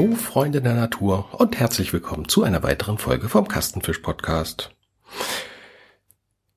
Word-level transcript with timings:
Hallo 0.00 0.14
Freunde 0.14 0.62
der 0.62 0.72
Natur 0.72 1.28
und 1.38 1.60
herzlich 1.60 1.92
willkommen 1.92 2.26
zu 2.26 2.42
einer 2.42 2.62
weiteren 2.62 2.96
Folge 2.96 3.28
vom 3.28 3.46
Kastenfisch 3.46 3.98
Podcast. 3.98 4.70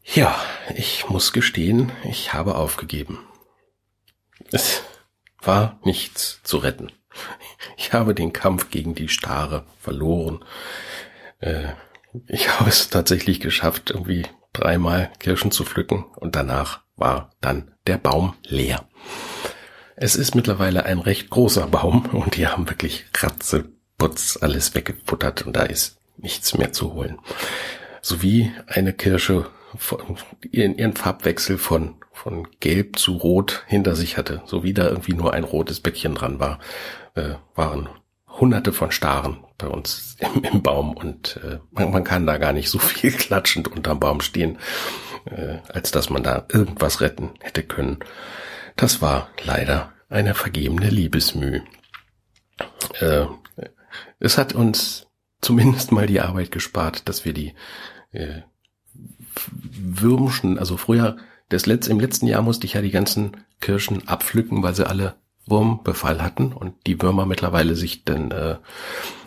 Ja, 0.01 0.33
ich 0.73 1.09
muss 1.09 1.33
gestehen, 1.33 1.91
ich 2.05 2.33
habe 2.33 2.55
aufgegeben. 2.55 3.19
Es 4.53 4.83
war 5.41 5.77
nichts 5.83 6.39
zu 6.43 6.55
retten. 6.55 6.93
Ich 7.75 7.91
habe 7.91 8.15
den 8.15 8.31
Kampf 8.31 8.69
gegen 8.69 8.95
die 8.95 9.09
Stare 9.09 9.65
verloren. 9.77 10.45
Äh, 11.39 11.73
ich 12.27 12.47
habe 12.47 12.69
es 12.69 12.87
tatsächlich 12.87 13.41
geschafft, 13.41 13.91
irgendwie 13.91 14.25
dreimal 14.53 15.11
Kirschen 15.19 15.51
zu 15.51 15.65
pflücken 15.65 16.05
und 16.15 16.37
danach 16.37 16.79
war 16.95 17.31
dann 17.41 17.75
der 17.87 17.97
Baum 17.97 18.35
leer. 18.43 18.87
Es 19.95 20.15
ist 20.15 20.35
mittlerweile 20.35 20.85
ein 20.85 20.99
recht 20.99 21.29
großer 21.29 21.67
Baum 21.67 22.05
und 22.11 22.35
die 22.37 22.47
haben 22.47 22.69
wirklich 22.69 23.05
Ratzeputz 23.15 24.39
alles 24.41 24.73
weggefuttert 24.73 25.45
und 25.45 25.55
da 25.55 25.63
ist 25.63 25.97
nichts 26.17 26.57
mehr 26.57 26.71
zu 26.71 26.93
holen. 26.93 27.19
Sowie 28.01 28.51
eine 28.67 28.93
Kirsche 28.93 29.45
ihren, 30.51 30.77
ihren 30.77 30.95
Farbwechsel 30.95 31.57
von, 31.57 31.95
von 32.11 32.47
gelb 32.59 32.97
zu 32.97 33.17
rot 33.17 33.63
hinter 33.67 33.95
sich 33.95 34.17
hatte, 34.17 34.41
sowie 34.45 34.73
da 34.73 34.87
irgendwie 34.87 35.13
nur 35.13 35.33
ein 35.33 35.43
rotes 35.43 35.79
Bäckchen 35.79 36.15
dran 36.15 36.39
war, 36.39 36.59
äh, 37.15 37.35
waren 37.55 37.89
hunderte 38.27 38.73
von 38.73 38.91
Staren 38.91 39.43
bei 39.57 39.67
uns 39.67 40.17
im, 40.19 40.43
im 40.43 40.61
Baum 40.61 40.95
und 40.95 41.39
äh, 41.43 41.59
man, 41.71 41.91
man, 41.91 42.03
kann 42.03 42.25
da 42.25 42.37
gar 42.37 42.53
nicht 42.53 42.69
so 42.69 42.79
viel 42.79 43.11
klatschend 43.17 43.67
unterm 43.67 43.99
Baum 43.99 44.21
stehen, 44.21 44.57
äh, 45.25 45.57
als 45.71 45.91
dass 45.91 46.09
man 46.09 46.23
da 46.23 46.45
irgendwas 46.51 47.01
retten 47.01 47.31
hätte 47.39 47.63
können. 47.63 47.99
Das 48.75 49.01
war 49.01 49.29
leider 49.43 49.93
eine 50.09 50.35
vergebene 50.35 50.89
Liebesmüh. 50.89 51.61
Äh, 52.99 53.25
es 54.19 54.37
hat 54.37 54.53
uns 54.53 55.07
zumindest 55.41 55.91
mal 55.91 56.07
die 56.07 56.21
Arbeit 56.21 56.51
gespart, 56.51 57.07
dass 57.07 57.25
wir 57.25 57.33
die 57.33 57.53
äh, 58.11 58.41
Würmschen, 59.61 60.57
also 60.57 60.77
früher, 60.77 61.17
das 61.49 61.65
letzte, 61.65 61.91
im 61.91 61.99
letzten 61.99 62.27
Jahr 62.27 62.41
musste 62.41 62.65
ich 62.65 62.73
ja 62.73 62.81
die 62.81 62.91
ganzen 62.91 63.37
Kirschen 63.59 64.07
abpflücken, 64.07 64.63
weil 64.63 64.75
sie 64.75 64.87
alle 64.87 65.15
Wurmbefall 65.45 66.21
hatten 66.21 66.53
und 66.53 66.73
die 66.87 67.01
Würmer 67.01 67.25
mittlerweile 67.25 67.75
sich 67.75 68.05
dann, 68.05 68.31
äh, 68.31 68.55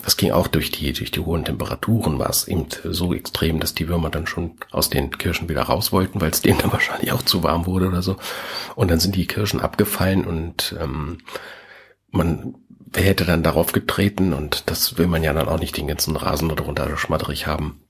das 0.03 0.17
ging 0.17 0.31
auch 0.31 0.47
durch 0.47 0.71
die, 0.71 0.91
durch 0.93 1.11
die 1.11 1.19
hohen 1.19 1.45
Temperaturen, 1.45 2.17
war 2.17 2.29
es 2.29 2.47
eben 2.47 2.65
so 2.83 3.13
extrem, 3.13 3.59
dass 3.59 3.75
die 3.75 3.87
Würmer 3.87 4.09
dann 4.09 4.25
schon 4.25 4.55
aus 4.71 4.89
den 4.89 5.11
Kirschen 5.11 5.47
wieder 5.47 5.63
raus 5.63 5.91
wollten, 5.91 6.19
weil 6.19 6.31
es 6.31 6.41
denen 6.41 6.59
dann 6.59 6.71
wahrscheinlich 6.73 7.11
auch 7.11 7.21
zu 7.21 7.43
warm 7.43 7.65
wurde 7.65 7.87
oder 7.87 8.01
so. 8.01 8.17
Und 8.75 8.89
dann 8.89 8.99
sind 8.99 9.15
die 9.15 9.27
Kirschen 9.27 9.59
abgefallen 9.59 10.25
und 10.25 10.75
ähm, 10.81 11.19
man 12.09 12.55
hätte 12.95 13.25
dann 13.25 13.43
darauf 13.43 13.71
getreten 13.71 14.33
und 14.33 14.69
das 14.69 14.97
will 14.97 15.07
man 15.07 15.23
ja 15.23 15.33
dann 15.33 15.49
auch 15.49 15.59
nicht 15.59 15.77
den 15.77 15.87
ganzen 15.87 16.15
Rasen 16.15 16.49
darunter 16.49 16.97
schmatterig 16.97 17.45
haben. 17.45 17.81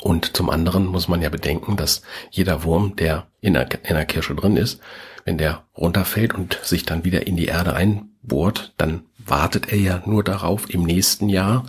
Und 0.00 0.36
zum 0.36 0.48
anderen 0.50 0.86
muss 0.86 1.08
man 1.08 1.20
ja 1.20 1.28
bedenken, 1.28 1.76
dass 1.76 2.02
jeder 2.30 2.64
Wurm, 2.64 2.96
der 2.96 3.26
in 3.40 3.54
der, 3.54 3.68
in 3.84 3.94
der 3.94 4.06
Kirsche 4.06 4.34
drin 4.34 4.56
ist, 4.56 4.80
wenn 5.24 5.38
der 5.38 5.64
runterfällt 5.76 6.34
und 6.34 6.58
sich 6.62 6.84
dann 6.84 7.04
wieder 7.04 7.26
in 7.26 7.36
die 7.36 7.46
Erde 7.46 7.74
einbohrt, 7.74 8.72
dann 8.78 9.02
wartet 9.18 9.72
er 9.72 9.78
ja 9.78 10.02
nur 10.06 10.24
darauf, 10.24 10.70
im 10.70 10.84
nächsten 10.84 11.28
Jahr 11.28 11.66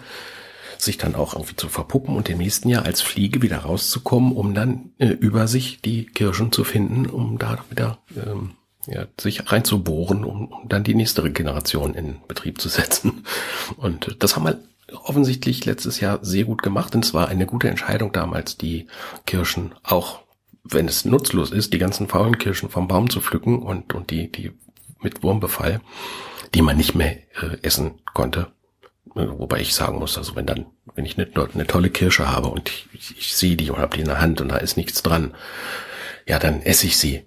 sich 0.78 0.97
dann 0.97 1.16
auch 1.16 1.33
irgendwie 1.33 1.55
zu 1.55 1.69
verpuppen 1.69 2.16
und 2.16 2.30
im 2.30 2.38
nächsten 2.38 2.69
Jahr 2.69 2.85
als 2.85 3.02
Fliege 3.02 3.41
wieder 3.41 3.59
rauszukommen, 3.59 4.31
um 4.31 4.53
dann 4.53 4.91
äh, 5.00 5.08
über 5.08 5.47
sich 5.47 5.81
die 5.81 6.05
Kirschen 6.05 6.52
zu 6.52 6.63
finden, 6.63 7.07
um 7.07 7.39
da 7.39 7.57
wieder 7.69 7.97
ähm, 8.16 8.51
ja, 8.85 9.07
sich 9.19 9.51
reinzubohren, 9.51 10.24
um, 10.24 10.47
um 10.47 10.69
dann 10.69 10.84
die 10.84 10.95
nächste 10.95 11.29
Generation 11.31 11.94
in 11.95 12.18
Betrieb 12.28 12.62
zu 12.62 12.69
setzen. 12.69 13.25
Und 13.78 14.16
das 14.19 14.35
haben 14.35 14.45
wir 14.45 14.59
offensichtlich 14.92 15.66
letztes 15.66 16.00
Jahr 16.00 16.20
sehr 16.24 16.46
gut 16.46 16.64
gemacht 16.64 16.96
und 16.96 17.03
es 17.03 17.14
war 17.14 17.28
eine 17.28 17.46
gute 17.46 17.70
Entscheidung 17.70 18.12
damals, 18.12 18.58
die 18.58 18.88
Kirschen 19.25 19.75
auch 19.84 20.20
wenn 20.72 20.88
es 20.88 21.06
nutzlos 21.06 21.52
ist, 21.52 21.74
die 21.74 21.78
ganzen 21.78 22.08
faulen 22.08 22.38
Kirschen 22.38 22.70
vom 22.70 22.88
Baum 22.88 23.09
zu 23.09 23.22
pflücken 23.22 23.59
und, 23.59 23.94
und 23.94 24.12
die, 24.12 24.31
die 24.31 24.52
mit 25.02 25.24
Wurmbefall, 25.24 25.81
die 26.53 26.62
man 26.62 26.78
nicht 26.78 26.96
mehr 26.96 27.18
äh, 27.42 27.58
essen 27.62 28.02
konnte. 28.14 28.52
Wobei 29.14 29.62
ich 29.62 29.74
sagen 29.74 29.98
muss, 30.00 30.18
also 30.18 30.36
wenn 30.36 30.46
dann, 30.46 30.68
wenn 30.94 31.06
ich 31.06 31.18
eine, 31.18 31.28
eine 31.54 31.66
tolle 31.66 31.90
Kirsche 31.90 32.30
habe 32.30 32.50
und 32.50 32.69
ich, 32.69 32.88
ich, 32.94 33.18
ich 33.18 33.36
sehe 33.36 33.56
die 33.56 33.72
und 33.72 33.80
habe 33.80 33.96
die 33.96 34.02
in 34.02 34.08
der 34.08 34.22
Hand 34.22 34.42
und 34.42 34.50
da 34.50 34.58
ist 34.58 34.78
nichts 34.78 35.02
dran, 35.02 35.34
ja, 36.28 36.40
dann 36.40 36.62
esse 36.62 36.88
ich 36.88 36.98
sie. 36.98 37.25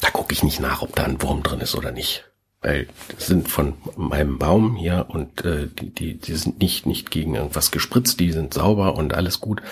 Da 0.00 0.10
gucke 0.10 0.32
ich 0.32 0.42
nicht 0.42 0.60
nach, 0.60 0.82
ob 0.82 0.94
da 0.94 1.04
ein 1.04 1.20
Wurm 1.20 1.42
drin 1.42 1.60
ist 1.60 1.74
oder 1.74 1.90
nicht. 1.92 2.27
Weil 2.60 2.88
das 3.14 3.26
sind 3.28 3.48
von 3.48 3.74
meinem 3.96 4.38
Baum 4.38 4.76
hier 4.76 5.06
und 5.08 5.44
äh, 5.44 5.68
die, 5.68 5.90
die, 5.90 6.18
die 6.18 6.34
sind 6.34 6.60
nicht, 6.60 6.86
nicht 6.86 7.10
gegen 7.10 7.34
irgendwas 7.34 7.70
gespritzt, 7.70 8.18
die 8.18 8.32
sind 8.32 8.52
sauber 8.52 8.96
und 8.96 9.14
alles 9.14 9.40
gut. 9.40 9.62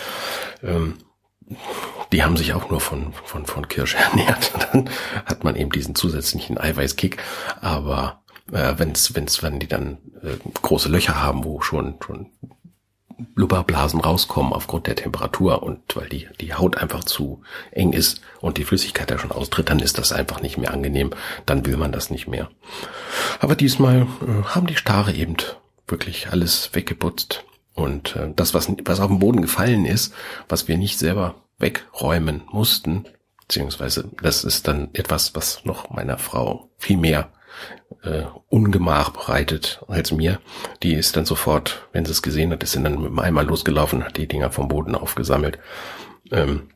Ähm, 0.62 0.94
die 2.12 2.22
haben 2.22 2.36
sich 2.36 2.52
auch 2.52 2.70
nur 2.70 2.80
von, 2.80 3.12
von, 3.24 3.46
von 3.46 3.68
Kirsche 3.68 3.96
ernährt. 4.12 4.52
Dann 4.72 4.88
hat 5.24 5.42
man 5.42 5.56
eben 5.56 5.70
diesen 5.70 5.94
zusätzlichen 5.94 6.58
Eiweißkick. 6.58 7.22
Aber 7.60 8.22
äh, 8.52 8.74
wenn's, 8.76 9.14
wenn's, 9.14 9.42
wenn 9.42 9.58
die 9.58 9.68
dann 9.68 9.98
äh, 10.22 10.36
große 10.62 10.88
Löcher 10.88 11.20
haben, 11.20 11.44
wo 11.44 11.60
schon, 11.62 11.96
schon 12.04 12.30
Blubberblasen 13.18 14.00
rauskommen 14.00 14.52
aufgrund 14.52 14.86
der 14.86 14.96
Temperatur 14.96 15.62
und 15.62 15.96
weil 15.96 16.08
die, 16.08 16.28
die 16.40 16.54
Haut 16.54 16.76
einfach 16.76 17.04
zu 17.04 17.42
eng 17.70 17.92
ist 17.92 18.20
und 18.40 18.58
die 18.58 18.64
Flüssigkeit 18.64 19.10
da 19.10 19.18
schon 19.18 19.32
austritt, 19.32 19.70
dann 19.70 19.78
ist 19.78 19.98
das 19.98 20.12
einfach 20.12 20.42
nicht 20.42 20.58
mehr 20.58 20.72
angenehm. 20.72 21.10
Dann 21.46 21.64
will 21.64 21.76
man 21.76 21.92
das 21.92 22.10
nicht 22.10 22.28
mehr. 22.28 22.50
Aber 23.40 23.54
diesmal 23.54 24.02
äh, 24.02 24.44
haben 24.44 24.66
die 24.66 24.76
Stare 24.76 25.12
eben 25.12 25.36
wirklich 25.86 26.28
alles 26.30 26.70
weggeputzt. 26.74 27.44
Und 27.74 28.16
äh, 28.16 28.32
das, 28.34 28.54
was, 28.54 28.70
was 28.84 29.00
auf 29.00 29.08
dem 29.08 29.18
Boden 29.18 29.42
gefallen 29.42 29.86
ist, 29.86 30.12
was 30.48 30.68
wir 30.68 30.76
nicht 30.76 30.98
selber 30.98 31.36
wegräumen 31.58 32.42
mussten, 32.50 33.06
beziehungsweise 33.40 34.10
das 34.20 34.44
ist 34.44 34.68
dann 34.68 34.90
etwas, 34.92 35.34
was 35.34 35.64
noch 35.64 35.90
meiner 35.90 36.18
Frau 36.18 36.68
viel 36.78 36.96
mehr 36.96 37.30
äh, 38.02 38.24
Ungemach 38.48 39.10
bereitet 39.10 39.82
als 39.88 40.12
mir. 40.12 40.40
Die 40.82 40.94
ist 40.94 41.16
dann 41.16 41.24
sofort, 41.24 41.86
wenn 41.92 42.04
sie 42.04 42.12
es 42.12 42.22
gesehen 42.22 42.52
hat, 42.52 42.62
ist 42.62 42.72
sie 42.72 42.82
dann 42.82 43.00
mit 43.00 43.10
dem 43.10 43.18
Eimer 43.18 43.42
losgelaufen, 43.42 44.04
hat 44.04 44.16
die 44.16 44.28
Dinger 44.28 44.50
vom 44.50 44.68
Boden 44.68 44.94
aufgesammelt. 44.94 45.58
Ähm, 46.30 46.68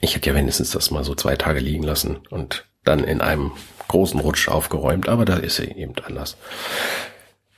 ich 0.00 0.14
hätte 0.14 0.30
ja 0.30 0.36
wenigstens 0.36 0.70
das 0.70 0.90
mal 0.90 1.04
so 1.04 1.14
zwei 1.14 1.36
Tage 1.36 1.60
liegen 1.60 1.84
lassen 1.84 2.18
und 2.30 2.66
dann 2.84 3.04
in 3.04 3.20
einem 3.20 3.52
großen 3.88 4.20
Rutsch 4.20 4.48
aufgeräumt, 4.48 5.08
aber 5.08 5.24
da 5.24 5.36
ist 5.36 5.56
sie 5.56 5.70
eben 5.70 5.94
anders. 6.04 6.36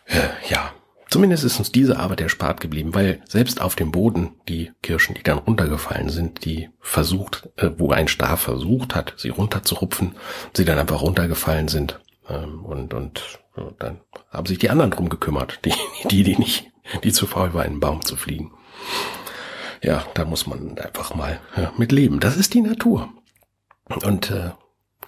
Äh, 0.06 0.28
ja, 0.48 0.72
Zumindest 1.08 1.44
ist 1.44 1.58
uns 1.58 1.70
diese 1.70 1.98
Arbeit 1.98 2.20
erspart 2.20 2.60
geblieben, 2.60 2.94
weil 2.94 3.20
selbst 3.28 3.60
auf 3.60 3.76
dem 3.76 3.92
Boden 3.92 4.34
die 4.48 4.72
Kirschen, 4.82 5.14
die 5.14 5.22
dann 5.22 5.38
runtergefallen 5.38 6.08
sind, 6.08 6.44
die 6.44 6.68
versucht, 6.80 7.48
äh, 7.56 7.70
wo 7.78 7.92
ein 7.92 8.08
Star 8.08 8.36
versucht 8.36 8.94
hat, 8.94 9.14
sie 9.16 9.28
runterzurupfen, 9.28 10.16
sie 10.52 10.64
dann 10.64 10.78
einfach 10.78 11.02
runtergefallen 11.02 11.68
sind. 11.68 12.00
Ähm, 12.28 12.64
und 12.64 12.94
und 12.94 13.38
dann 13.78 14.00
haben 14.30 14.46
sich 14.46 14.58
die 14.58 14.70
anderen 14.70 14.90
drum 14.90 15.08
gekümmert, 15.08 15.60
die, 15.64 15.72
die, 16.10 16.22
die 16.22 16.36
nicht, 16.36 16.70
die 17.04 17.12
zu 17.12 17.26
faul 17.26 17.54
war, 17.54 17.64
in 17.64 17.74
den 17.74 17.80
Baum 17.80 18.04
zu 18.04 18.16
fliegen. 18.16 18.52
Ja, 19.82 20.04
da 20.14 20.24
muss 20.24 20.46
man 20.46 20.78
einfach 20.78 21.14
mal 21.14 21.40
mit 21.76 21.92
leben. 21.92 22.18
Das 22.18 22.36
ist 22.36 22.54
die 22.54 22.62
Natur. 22.62 23.10
Und 23.84 24.30
äh, 24.30 24.50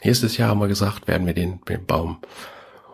nächstes 0.04 0.36
Jahr 0.36 0.50
haben 0.50 0.60
wir 0.60 0.68
gesagt, 0.68 1.08
werden 1.08 1.26
wir 1.26 1.34
den, 1.34 1.60
den 1.64 1.84
Baum, 1.84 2.20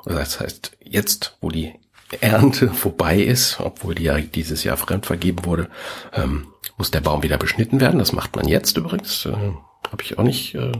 das 0.04 0.41
heißt 0.41 0.76
jetzt, 0.80 1.36
wo 1.41 1.50
die 1.50 1.74
Ernte 2.20 2.68
vorbei 2.68 3.18
ist, 3.18 3.60
obwohl 3.60 3.94
die 3.94 4.04
ja 4.04 4.20
dieses 4.20 4.65
Jahr 4.65 4.77
fremd 4.77 5.06
vergeben 5.06 5.44
wurde, 5.44 5.68
ähm, 6.12 6.48
muss 6.77 6.91
der 6.91 7.00
Baum 7.00 7.22
wieder 7.22 7.38
beschnitten 7.38 7.80
werden. 7.80 7.98
Das 7.98 8.12
macht 8.12 8.36
man 8.36 8.47
jetzt 8.47 8.77
übrigens. 8.77 9.27
Äh, 9.27 9.32
Habe 9.32 10.03
ich 10.03 10.18
auch 10.18 10.22
nicht 10.22 10.54
äh, 10.54 10.72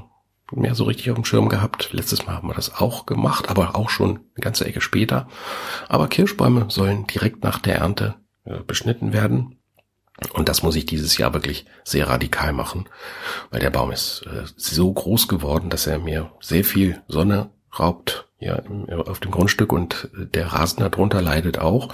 mehr 0.53 0.75
so 0.75 0.85
richtig 0.85 1.11
auf 1.11 1.17
dem 1.17 1.25
Schirm 1.25 1.49
gehabt. 1.49 1.93
Letztes 1.93 2.27
Mal 2.27 2.35
haben 2.35 2.49
wir 2.49 2.55
das 2.55 2.75
auch 2.75 3.07
gemacht, 3.07 3.49
aber 3.49 3.77
auch 3.77 3.91
schon 3.91 4.11
eine 4.11 4.41
ganze 4.41 4.65
Ecke 4.67 4.81
später. 4.81 5.29
Aber 5.89 6.09
Kirschbäume 6.09 6.67
sollen 6.69 7.07
direkt 7.07 7.43
nach 7.43 7.59
der 7.59 7.77
Ernte 7.77 8.17
äh, 8.45 8.61
beschnitten 8.61 9.13
werden. 9.13 9.59
Und 10.33 10.49
das 10.49 10.63
muss 10.63 10.77
ich 10.77 10.87
dieses 10.87 11.19
Jahr 11.19 11.35
wirklich 11.35 11.67
sehr 11.83 12.09
radikal 12.09 12.53
machen, 12.53 12.89
weil 13.51 13.61
der 13.61 13.71
Baum 13.71 13.91
ist 13.91 14.25
äh, 14.27 14.45
so 14.57 14.93
groß 14.93 15.29
geworden, 15.29 15.71
dass 15.71 15.87
er 15.87 15.99
mir 15.99 16.31
sehr 16.41 16.65
viel 16.65 17.03
Sonne 17.09 17.51
raubt 17.79 18.29
ja, 18.39 18.63
auf 19.07 19.21
dem 19.21 19.31
Grundstück 19.31 19.73
und 19.73 20.09
der 20.13 20.49
Rasen 20.49 20.81
darunter 20.81 21.23
leidet 21.23 21.59
auch. 21.59 21.93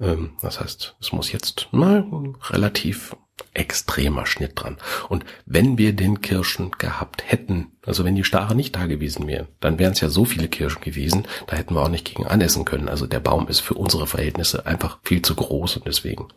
Ähm, 0.00 0.32
das 0.40 0.60
heißt, 0.60 0.96
es 1.00 1.12
muss 1.12 1.32
jetzt 1.32 1.68
mal 1.72 2.04
relativ 2.48 3.16
extremer 3.54 4.26
Schnitt 4.26 4.52
dran. 4.54 4.78
Und 5.08 5.24
wenn 5.46 5.78
wir 5.78 5.92
den 5.92 6.20
Kirschen 6.20 6.72
gehabt 6.72 7.22
hätten, 7.26 7.72
also 7.84 8.04
wenn 8.04 8.14
die 8.14 8.24
Stare 8.24 8.54
nicht 8.54 8.76
da 8.76 8.86
gewesen 8.86 9.26
wären, 9.26 9.48
dann 9.60 9.78
wären 9.78 9.92
es 9.92 10.00
ja 10.00 10.08
so 10.08 10.24
viele 10.24 10.48
Kirschen 10.48 10.80
gewesen, 10.80 11.26
da 11.46 11.56
hätten 11.56 11.74
wir 11.74 11.82
auch 11.82 11.88
nicht 11.88 12.06
gegen 12.06 12.26
anessen 12.26 12.64
können. 12.64 12.88
Also 12.88 13.06
der 13.06 13.20
Baum 13.20 13.48
ist 13.48 13.60
für 13.60 13.74
unsere 13.74 14.06
Verhältnisse 14.06 14.66
einfach 14.66 14.98
viel 15.02 15.22
zu 15.22 15.34
groß 15.34 15.78
und 15.78 15.86
deswegen 15.86 16.28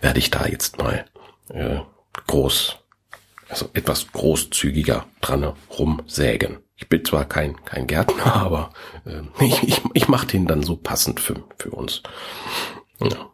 werde 0.00 0.18
ich 0.18 0.30
da 0.30 0.46
jetzt 0.46 0.78
mal 0.78 1.04
äh, 1.48 1.80
groß, 2.26 2.76
also 3.48 3.68
etwas 3.74 4.10
großzügiger 4.12 5.06
dran 5.20 5.52
rumsägen. 5.78 6.58
ich 6.76 6.88
bin 6.88 7.04
zwar 7.04 7.24
kein, 7.24 7.64
kein 7.64 7.86
Gärtner, 7.86 8.26
aber 8.34 8.70
äh, 9.04 9.22
ich, 9.44 9.62
ich, 9.62 9.82
ich 9.92 10.08
mache 10.08 10.26
den 10.26 10.46
dann 10.46 10.62
so 10.62 10.76
passend 10.76 11.20
für, 11.20 11.42
für 11.58 11.70
uns. 11.70 12.02
Ja. 13.00 13.30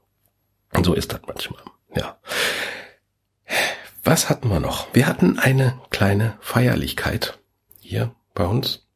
Und 0.75 0.85
so 0.85 0.95
ist 0.95 1.13
das 1.13 1.21
manchmal. 1.27 1.63
Ja. 1.95 2.19
Was 4.05 4.29
hatten 4.29 4.49
wir 4.49 4.59
noch? 4.59 4.93
Wir 4.95 5.07
hatten 5.07 5.39
eine 5.39 5.81
kleine 5.91 6.37
Feierlichkeit 6.41 7.39
hier 7.79 8.15
bei 8.35 8.45
uns. 8.45 8.87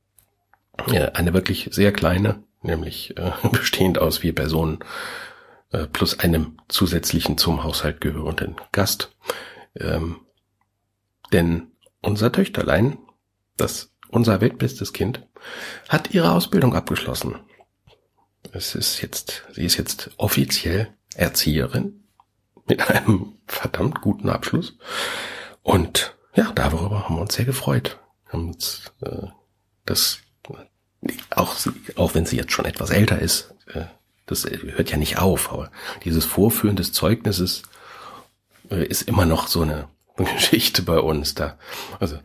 Ja, 0.88 1.06
eine 1.12 1.32
wirklich 1.32 1.68
sehr 1.70 1.92
kleine, 1.92 2.42
nämlich 2.62 3.16
äh, 3.16 3.30
bestehend 3.52 3.98
aus 3.98 4.18
vier 4.18 4.34
Personen 4.34 4.80
äh, 5.70 5.86
plus 5.86 6.18
einem 6.18 6.58
zusätzlichen 6.68 7.38
zum 7.38 7.62
Haushalt 7.62 8.00
gehörenden 8.00 8.56
Gast. 8.72 9.14
Ähm, 9.76 10.20
denn 11.32 11.68
unser 12.02 12.32
Töchterlein, 12.32 12.98
das 13.56 13.92
unser 14.08 14.40
weltbestes 14.40 14.92
Kind, 14.92 15.24
hat 15.88 16.14
ihre 16.14 16.32
Ausbildung 16.32 16.74
abgeschlossen. 16.74 17.36
Es 18.52 18.74
ist 18.74 19.02
jetzt, 19.02 19.44
sie 19.52 19.64
ist 19.64 19.76
jetzt 19.76 20.10
offiziell 20.16 20.88
Erzieherin 21.14 22.05
mit 22.66 22.88
einem 22.88 23.34
verdammt 23.46 24.00
guten 24.00 24.28
Abschluss. 24.28 24.76
Und 25.62 26.16
ja, 26.34 26.52
darüber 26.54 27.04
haben 27.04 27.16
wir 27.16 27.22
uns 27.22 27.34
sehr 27.34 27.44
gefreut. 27.44 27.98
Haben 28.28 28.48
uns 28.48 28.92
äh, 29.02 29.28
das 29.84 30.18
auch, 31.30 31.54
auch 31.96 32.14
wenn 32.14 32.26
sie 32.26 32.36
jetzt 32.36 32.52
schon 32.52 32.64
etwas 32.64 32.90
älter 32.90 33.20
ist, 33.20 33.54
äh, 33.72 33.84
das 34.26 34.44
hört 34.44 34.90
ja 34.90 34.96
nicht 34.96 35.18
auf, 35.18 35.52
aber 35.52 35.70
dieses 36.04 36.24
Vorführen 36.24 36.76
des 36.76 36.92
Zeugnisses 36.92 37.62
äh, 38.70 38.84
ist 38.84 39.02
immer 39.02 39.24
noch 39.24 39.46
so 39.46 39.62
eine 39.62 39.88
Geschichte 40.16 40.82
bei 40.82 40.98
uns 40.98 41.34
da. 41.34 41.58
Also, 42.00 42.18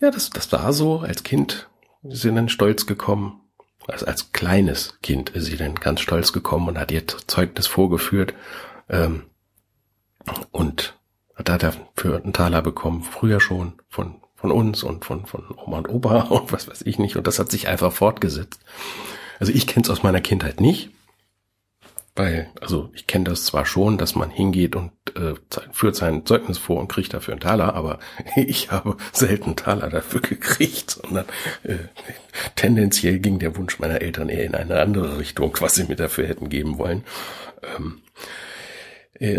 ja, 0.00 0.10
das, 0.10 0.30
das 0.30 0.52
war 0.52 0.72
so 0.72 1.00
als 1.00 1.22
Kind. 1.22 1.68
Sind 2.02 2.36
dann 2.36 2.48
stolz 2.48 2.86
gekommen. 2.86 3.40
Also 3.88 4.06
als 4.06 4.32
kleines 4.32 4.98
Kind 5.02 5.30
ist 5.30 5.46
sie 5.46 5.56
dann 5.56 5.74
ganz 5.74 6.00
stolz 6.00 6.32
gekommen 6.32 6.68
und 6.68 6.78
hat 6.78 6.92
ihr 6.92 7.06
Zeugnis 7.06 7.66
vorgeführt. 7.66 8.34
Ähm, 8.88 9.24
und 10.50 10.98
hat 11.34 11.48
da 11.48 11.58
dafür 11.58 12.16
einen 12.22 12.32
Taler 12.32 12.62
bekommen, 12.62 13.02
früher 13.02 13.40
schon 13.40 13.74
von, 13.88 14.16
von 14.34 14.50
uns 14.50 14.82
und 14.82 15.04
von, 15.04 15.26
von 15.26 15.44
Oma 15.56 15.78
und 15.78 15.88
Opa 15.88 16.20
und 16.30 16.52
was 16.52 16.68
weiß 16.68 16.82
ich 16.82 16.98
nicht. 16.98 17.16
Und 17.16 17.26
das 17.26 17.38
hat 17.38 17.50
sich 17.50 17.68
einfach 17.68 17.92
fortgesetzt. 17.92 18.60
Also 19.38 19.52
ich 19.52 19.66
kenne 19.66 19.84
es 19.84 19.90
aus 19.90 20.02
meiner 20.02 20.20
Kindheit 20.20 20.60
nicht. 20.60 20.90
Weil, 22.16 22.50
also 22.60 22.90
ich 22.94 23.06
kenne 23.06 23.26
das 23.26 23.44
zwar 23.44 23.64
schon, 23.64 23.96
dass 23.96 24.16
man 24.16 24.28
hingeht 24.28 24.74
und 24.74 24.90
äh, 25.14 25.34
führt 25.70 25.94
sein 25.94 26.26
Zeugnis 26.26 26.58
vor 26.58 26.80
und 26.80 26.88
kriegt 26.88 27.14
dafür 27.14 27.34
einen 27.34 27.40
Taler, 27.40 27.74
aber 27.74 28.00
ich 28.36 28.72
habe 28.72 28.96
selten 29.12 29.54
Taler 29.54 29.88
dafür 29.88 30.20
gekriegt, 30.20 30.90
sondern 30.90 31.26
äh, 31.62 31.76
tendenziell 32.56 33.20
ging 33.20 33.38
der 33.38 33.56
Wunsch 33.56 33.78
meiner 33.78 34.02
Eltern 34.02 34.30
eher 34.30 34.44
in 34.44 34.56
eine 34.56 34.80
andere 34.80 35.20
Richtung, 35.20 35.56
was 35.60 35.76
sie 35.76 35.84
mir 35.84 35.94
dafür 35.94 36.26
hätten 36.26 36.48
geben 36.48 36.78
wollen. 36.78 37.04
Ähm, 37.76 38.00
äh, 38.16 38.47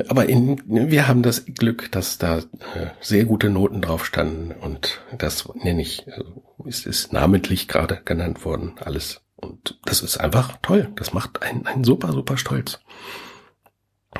aber 0.07 0.27
in, 0.27 0.61
wir 0.65 1.07
haben 1.07 1.23
das 1.23 1.45
Glück, 1.45 1.91
dass 1.91 2.17
da 2.17 2.39
äh, 2.39 2.87
sehr 2.99 3.25
gute 3.25 3.49
Noten 3.49 3.81
drauf 3.81 4.05
standen 4.05 4.51
und 4.51 5.01
das 5.17 5.47
nenne 5.55 5.81
ich, 5.81 6.05
also 6.11 6.43
ist, 6.65 6.85
ist 6.85 7.13
namentlich 7.13 7.67
gerade 7.67 8.01
genannt 8.03 8.43
worden, 8.43 8.73
alles 8.79 9.21
und 9.41 9.79
das 9.85 10.01
ist 10.01 10.17
einfach 10.17 10.57
toll. 10.61 10.91
Das 10.95 11.13
macht 11.13 11.41
einen, 11.43 11.65
einen 11.65 11.83
super, 11.83 12.11
super 12.11 12.37
stolz. 12.37 12.79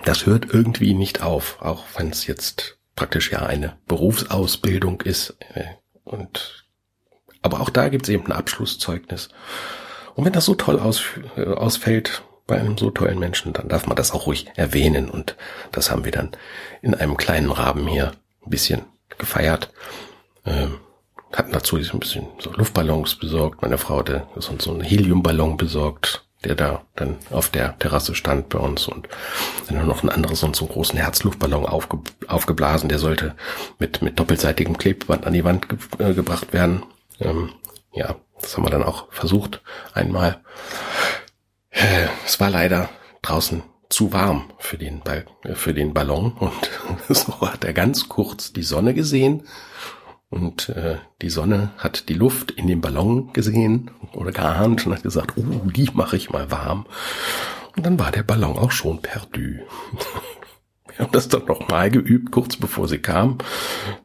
Das 0.06 0.26
hört 0.26 0.54
irgendwie 0.54 0.94
nicht 0.94 1.22
auf, 1.22 1.62
auch 1.62 1.86
wenn 1.98 2.10
es 2.10 2.26
jetzt 2.28 2.78
praktisch 2.96 3.32
ja 3.32 3.40
eine 3.46 3.78
Berufsausbildung 3.88 5.02
ist. 5.02 5.38
Äh, 5.54 5.66
und 6.04 6.68
aber 7.42 7.62
auch 7.62 7.70
da 7.70 7.90
gibt 7.90 8.04
es 8.04 8.10
eben 8.10 8.26
ein 8.26 8.32
Abschlusszeugnis. 8.32 9.30
Und 10.16 10.26
wenn 10.26 10.34
das 10.34 10.46
so 10.46 10.56
toll 10.56 10.80
aus, 10.80 11.04
äh, 11.36 11.46
ausfällt 11.46 12.24
bei 12.50 12.60
einem 12.60 12.78
so 12.78 12.90
tollen 12.90 13.20
Menschen, 13.20 13.54
dann 13.54 13.70
darf 13.70 13.88
man 13.88 13.96
das 13.96 14.12
auch 14.12 14.26
ruhig 14.26 14.48
erwähnen. 14.56 15.10
Und 15.10 15.36
das 15.72 15.92
haben 15.92 16.04
wir 16.04 16.12
dann 16.12 16.32
in 16.82 16.96
einem 16.96 17.16
kleinen 17.16 17.52
Rahmen 17.52 17.88
hier 17.88 18.12
ein 18.46 18.50
bisschen 18.50 18.82
gefeiert. 19.18 19.72
Ähm, 20.46 20.80
hatten 21.32 21.52
dazu 21.52 21.78
ein 21.78 22.00
bisschen 22.00 22.28
so 22.40 22.52
Luftballons 22.52 23.16
besorgt. 23.16 23.62
Meine 23.62 23.78
Frau 23.78 24.00
hatte 24.00 24.28
so, 24.36 24.54
so 24.58 24.72
einen 24.72 24.82
Heliumballon 24.82 25.58
besorgt, 25.58 26.26
der 26.44 26.56
da 26.56 26.82
dann 26.96 27.18
auf 27.30 27.50
der 27.50 27.78
Terrasse 27.78 28.16
stand 28.16 28.50
bei 28.50 28.58
uns 28.58 28.88
und 28.88 29.08
dann 29.68 29.86
noch 29.86 30.02
ein 30.02 30.10
anderes 30.10 30.42
und 30.42 30.56
so 30.56 30.66
einen 30.66 30.74
großen 30.74 30.98
Herzluftballon 30.98 31.68
aufge, 31.68 32.00
aufgeblasen. 32.28 32.90
Der 32.90 32.98
sollte 32.98 33.36
mit, 33.78 34.02
mit 34.02 34.20
doppelseitigem 34.20 34.78
Klebeband 34.78 35.28
an 35.28 35.34
die 35.34 35.44
Wand 35.44 35.70
ge, 35.70 35.78
äh, 36.00 36.14
gebracht 36.16 36.52
werden. 36.52 36.84
Ähm, 37.20 37.52
ja, 37.94 38.16
das 38.42 38.58
haben 38.58 38.66
wir 38.66 38.72
dann 38.72 38.84
auch 38.84 39.12
versucht 39.12 39.62
einmal. 39.94 40.40
Äh, 41.72 42.08
es 42.26 42.40
war 42.40 42.50
leider 42.50 42.90
draußen 43.22 43.64
zu 43.90 44.14
warm 44.14 44.52
für 44.60 44.78
den, 44.78 45.02
für 45.54 45.74
den 45.74 45.94
Ballon 45.94 46.34
und 46.34 46.70
so 47.10 47.42
hat 47.42 47.64
er 47.64 47.74
ganz 47.74 48.08
kurz 48.08 48.54
die 48.54 48.64
Sonne 48.64 48.94
gesehen 48.94 49.44
und 50.30 50.70
äh, 50.70 50.98
die 51.22 51.30
Sonne 51.30 51.72
hat 51.78 52.08
die 52.08 52.14
Luft 52.14 52.52
in 52.52 52.68
dem 52.68 52.82
Ballon 52.82 53.34
gesehen 53.34 53.90
oder 54.14 54.32
geahnt 54.32 54.86
und 54.86 54.94
hat 54.94 55.04
gesagt, 55.04 55.34
oh, 55.38 55.70
die 55.70 55.90
mache 55.94 56.18
ich 56.18 56.30
mal 56.30 56.52
warm. 56.52 56.86
Und 57.76 57.86
dann 57.86 58.00
war 58.00 58.12
der 58.12 58.24
Ballon 58.24 58.58
auch 58.58 58.72
schon 58.72 59.02
perdu. 59.02 59.40
Wir 60.88 61.06
haben 61.06 61.12
das 61.12 61.30
dann 61.30 61.46
nochmal 61.46 61.90
geübt, 61.90 62.32
kurz 62.32 62.58
bevor 62.58 62.88
sie 62.88 63.00
kam. 63.00 63.38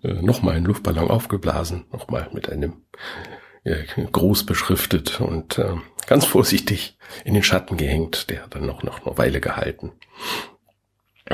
Äh, 0.03 0.23
nochmal 0.23 0.55
einen 0.55 0.67
Luftballon 0.67 1.11
aufgeblasen, 1.11 1.85
nochmal 1.93 2.31
mit 2.33 2.49
einem 2.49 2.73
äh, 2.73 3.44
groß 3.65 4.45
beschriftet 4.45 5.21
und 5.21 5.59
äh, 5.59 5.77
ganz 6.07 6.27
vorsichtig 6.27 6.99
in 7.25 7.35
den 7.35 7.43
Schatten 7.43 7.77
gehängt. 7.77 8.31
Der 8.31 8.43
hat 8.43 8.55
dann 8.55 8.67
noch, 8.67 8.83
noch 8.83 9.07
eine 9.07 9.17
Weile 9.17 9.41
gehalten. 9.41 9.93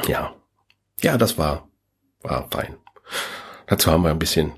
Ja, 0.07 0.35
ja, 1.01 1.19
das 1.19 1.39
war, 1.39 1.69
war 2.23 2.49
fein. 2.51 2.77
Dazu 3.67 3.91
haben 3.91 4.05
wir 4.05 4.11
ein 4.11 4.19
bisschen 4.19 4.53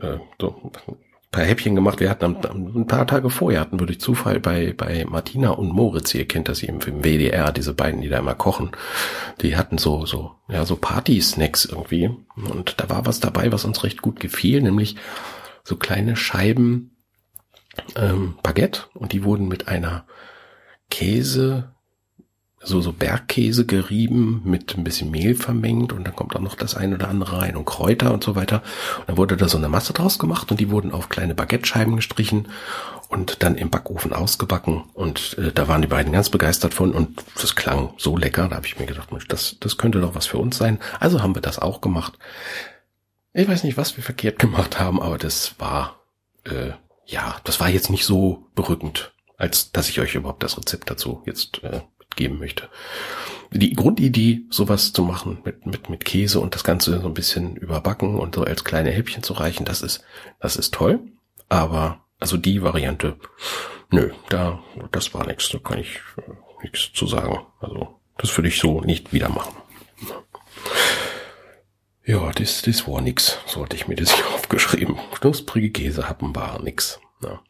äh, 0.00 0.18
so 0.40 0.72
ein 0.88 0.96
paar 1.30 1.44
Häppchen 1.44 1.74
gemacht. 1.74 2.00
Wir 2.00 2.08
hatten 2.08 2.36
ein 2.36 2.86
paar 2.86 3.06
Tage 3.06 3.28
vorher 3.28 3.60
hatten 3.60 3.78
wir 3.78 3.86
durch 3.86 4.00
Zufall 4.00 4.40
bei, 4.40 4.72
bei 4.72 5.04
Martina 5.06 5.50
und 5.50 5.68
Moritz, 5.68 6.14
ihr 6.14 6.26
kennt 6.26 6.48
das 6.48 6.62
eben 6.62 6.80
im 6.80 7.02
WDR, 7.02 7.52
diese 7.52 7.74
beiden, 7.74 8.00
die 8.00 8.08
da 8.08 8.18
immer 8.18 8.34
kochen, 8.34 8.70
die 9.40 9.56
hatten 9.56 9.78
so, 9.78 10.06
so, 10.06 10.32
ja, 10.48 10.64
so 10.64 10.76
Party-Snacks 10.76 11.66
irgendwie. 11.66 12.10
Und 12.36 12.80
da 12.80 12.88
war 12.88 13.04
was 13.04 13.20
dabei, 13.20 13.52
was 13.52 13.64
uns 13.64 13.84
recht 13.84 14.00
gut 14.00 14.20
gefiel, 14.20 14.62
nämlich 14.62 14.96
so 15.64 15.76
kleine 15.76 16.16
Scheiben 16.16 16.91
ähm, 17.96 18.36
Baguette 18.42 18.82
und 18.94 19.12
die 19.12 19.24
wurden 19.24 19.48
mit 19.48 19.68
einer 19.68 20.04
Käse, 20.90 21.72
so, 22.64 22.80
so 22.80 22.92
Bergkäse 22.92 23.66
gerieben, 23.66 24.42
mit 24.44 24.76
ein 24.76 24.84
bisschen 24.84 25.10
Mehl 25.10 25.34
vermengt 25.34 25.92
und 25.92 26.04
dann 26.04 26.14
kommt 26.14 26.36
auch 26.36 26.40
noch 26.40 26.54
das 26.54 26.76
eine 26.76 26.94
oder 26.94 27.08
andere 27.08 27.40
rein 27.40 27.56
und 27.56 27.64
Kräuter 27.64 28.12
und 28.12 28.22
so 28.22 28.36
weiter. 28.36 28.62
Und 29.00 29.08
dann 29.08 29.16
wurde 29.16 29.36
da 29.36 29.48
so 29.48 29.58
eine 29.58 29.68
Masse 29.68 29.92
draus 29.92 30.18
gemacht 30.18 30.50
und 30.50 30.60
die 30.60 30.70
wurden 30.70 30.92
auf 30.92 31.08
kleine 31.08 31.34
Baguette-Scheiben 31.34 31.96
gestrichen 31.96 32.48
und 33.08 33.42
dann 33.42 33.56
im 33.56 33.68
Backofen 33.68 34.12
ausgebacken 34.12 34.84
und 34.94 35.36
äh, 35.38 35.52
da 35.52 35.68
waren 35.68 35.82
die 35.82 35.88
beiden 35.88 36.12
ganz 36.12 36.30
begeistert 36.30 36.72
von 36.72 36.92
und 36.92 37.22
das 37.40 37.54
klang 37.56 37.92
so 37.98 38.16
lecker, 38.16 38.48
da 38.48 38.56
habe 38.56 38.66
ich 38.66 38.78
mir 38.78 38.86
gedacht, 38.86 39.12
Mensch, 39.12 39.28
das, 39.28 39.56
das 39.60 39.76
könnte 39.76 40.00
doch 40.00 40.14
was 40.14 40.26
für 40.26 40.38
uns 40.38 40.56
sein. 40.56 40.78
Also 41.00 41.22
haben 41.22 41.34
wir 41.34 41.42
das 41.42 41.58
auch 41.58 41.80
gemacht. 41.80 42.18
Ich 43.34 43.48
weiß 43.48 43.64
nicht, 43.64 43.76
was 43.76 43.96
wir 43.96 44.04
verkehrt 44.04 44.38
gemacht 44.38 44.78
haben, 44.78 45.00
aber 45.02 45.18
das 45.18 45.56
war, 45.58 46.00
äh, 46.44 46.70
ja, 47.06 47.36
das 47.44 47.60
war 47.60 47.68
jetzt 47.68 47.90
nicht 47.90 48.04
so 48.04 48.46
berückend, 48.54 49.12
als 49.36 49.72
dass 49.72 49.88
ich 49.88 50.00
euch 50.00 50.14
überhaupt 50.14 50.42
das 50.42 50.56
Rezept 50.56 50.90
dazu 50.90 51.22
jetzt 51.26 51.62
äh, 51.62 51.80
geben 52.16 52.38
möchte. 52.38 52.68
Die 53.50 53.74
Grundidee, 53.74 54.42
sowas 54.50 54.92
zu 54.92 55.02
machen 55.02 55.38
mit, 55.44 55.66
mit, 55.66 55.90
mit 55.90 56.04
Käse 56.04 56.40
und 56.40 56.54
das 56.54 56.64
Ganze 56.64 57.00
so 57.00 57.06
ein 57.06 57.14
bisschen 57.14 57.56
überbacken 57.56 58.18
und 58.18 58.34
so 58.34 58.44
als 58.44 58.64
kleine 58.64 58.90
Häppchen 58.90 59.22
zu 59.22 59.34
reichen, 59.34 59.64
das 59.64 59.82
ist, 59.82 60.02
das 60.40 60.56
ist 60.56 60.72
toll. 60.72 61.00
Aber, 61.48 62.00
also 62.18 62.36
die 62.36 62.62
Variante, 62.62 63.16
nö, 63.90 64.10
da, 64.30 64.62
das 64.90 65.12
war 65.12 65.26
nichts, 65.26 65.50
da 65.50 65.58
kann 65.58 65.78
ich 65.78 66.00
äh, 66.16 66.22
nichts 66.62 66.92
zu 66.94 67.06
sagen. 67.06 67.40
Also, 67.60 68.00
das 68.16 68.36
würde 68.36 68.48
ich 68.48 68.58
so 68.58 68.80
nicht 68.80 69.12
wieder 69.12 69.28
machen. 69.28 69.54
Ja, 72.04 72.32
das, 72.32 72.62
das 72.62 72.88
war 72.88 73.00
nix. 73.00 73.38
So 73.46 73.62
hatte 73.62 73.76
ich 73.76 73.86
mir 73.86 73.96
das 73.96 74.12
hier 74.14 74.26
aufgeschrieben. 74.34 74.96
Knusprige 75.12 75.70
Käsehappen 75.70 76.34
war 76.34 76.60
nix. 76.62 77.00
Ja. 77.22 77.40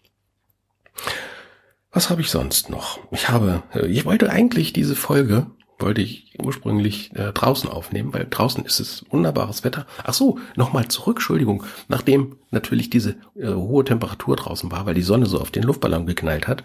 Was 1.91 2.11
habe 2.11 2.21
ich 2.21 2.31
sonst 2.31 2.71
noch? 2.71 3.01
Ich 3.11 3.29
habe, 3.29 3.63
äh, 3.75 3.87
ich 3.87 4.05
wollte 4.05 4.31
eigentlich 4.31 4.73
diese 4.73 4.95
Folge, 4.95 5.47
wollte 5.79 6.01
ich 6.03 6.35
ursprünglich 6.43 7.15
äh, 7.17 7.33
draußen 7.33 7.69
aufnehmen, 7.69 8.13
weil 8.13 8.27
draußen 8.29 8.65
ist 8.65 8.79
es 8.79 9.05
wunderbares 9.11 9.65
Wetter. 9.65 9.87
Ach 10.05 10.15
so, 10.15 10.39
nochmal 10.55 10.89
zurück, 10.89 11.17
Entschuldigung. 11.17 11.65
Nachdem 11.89 12.37
natürlich 12.51 12.91
diese 12.91 13.17
äh, 13.35 13.49
hohe 13.49 13.85
Temperatur 13.85 14.37
draußen 14.37 14.71
war, 14.71 14.87
weil 14.87 14.95
die 14.95 15.03
Sonne 15.03 15.27
so 15.27 15.41
auf 15.41 15.51
den 15.51 15.63
Luftballon 15.63 16.07
geknallt 16.07 16.47
hat, 16.47 16.63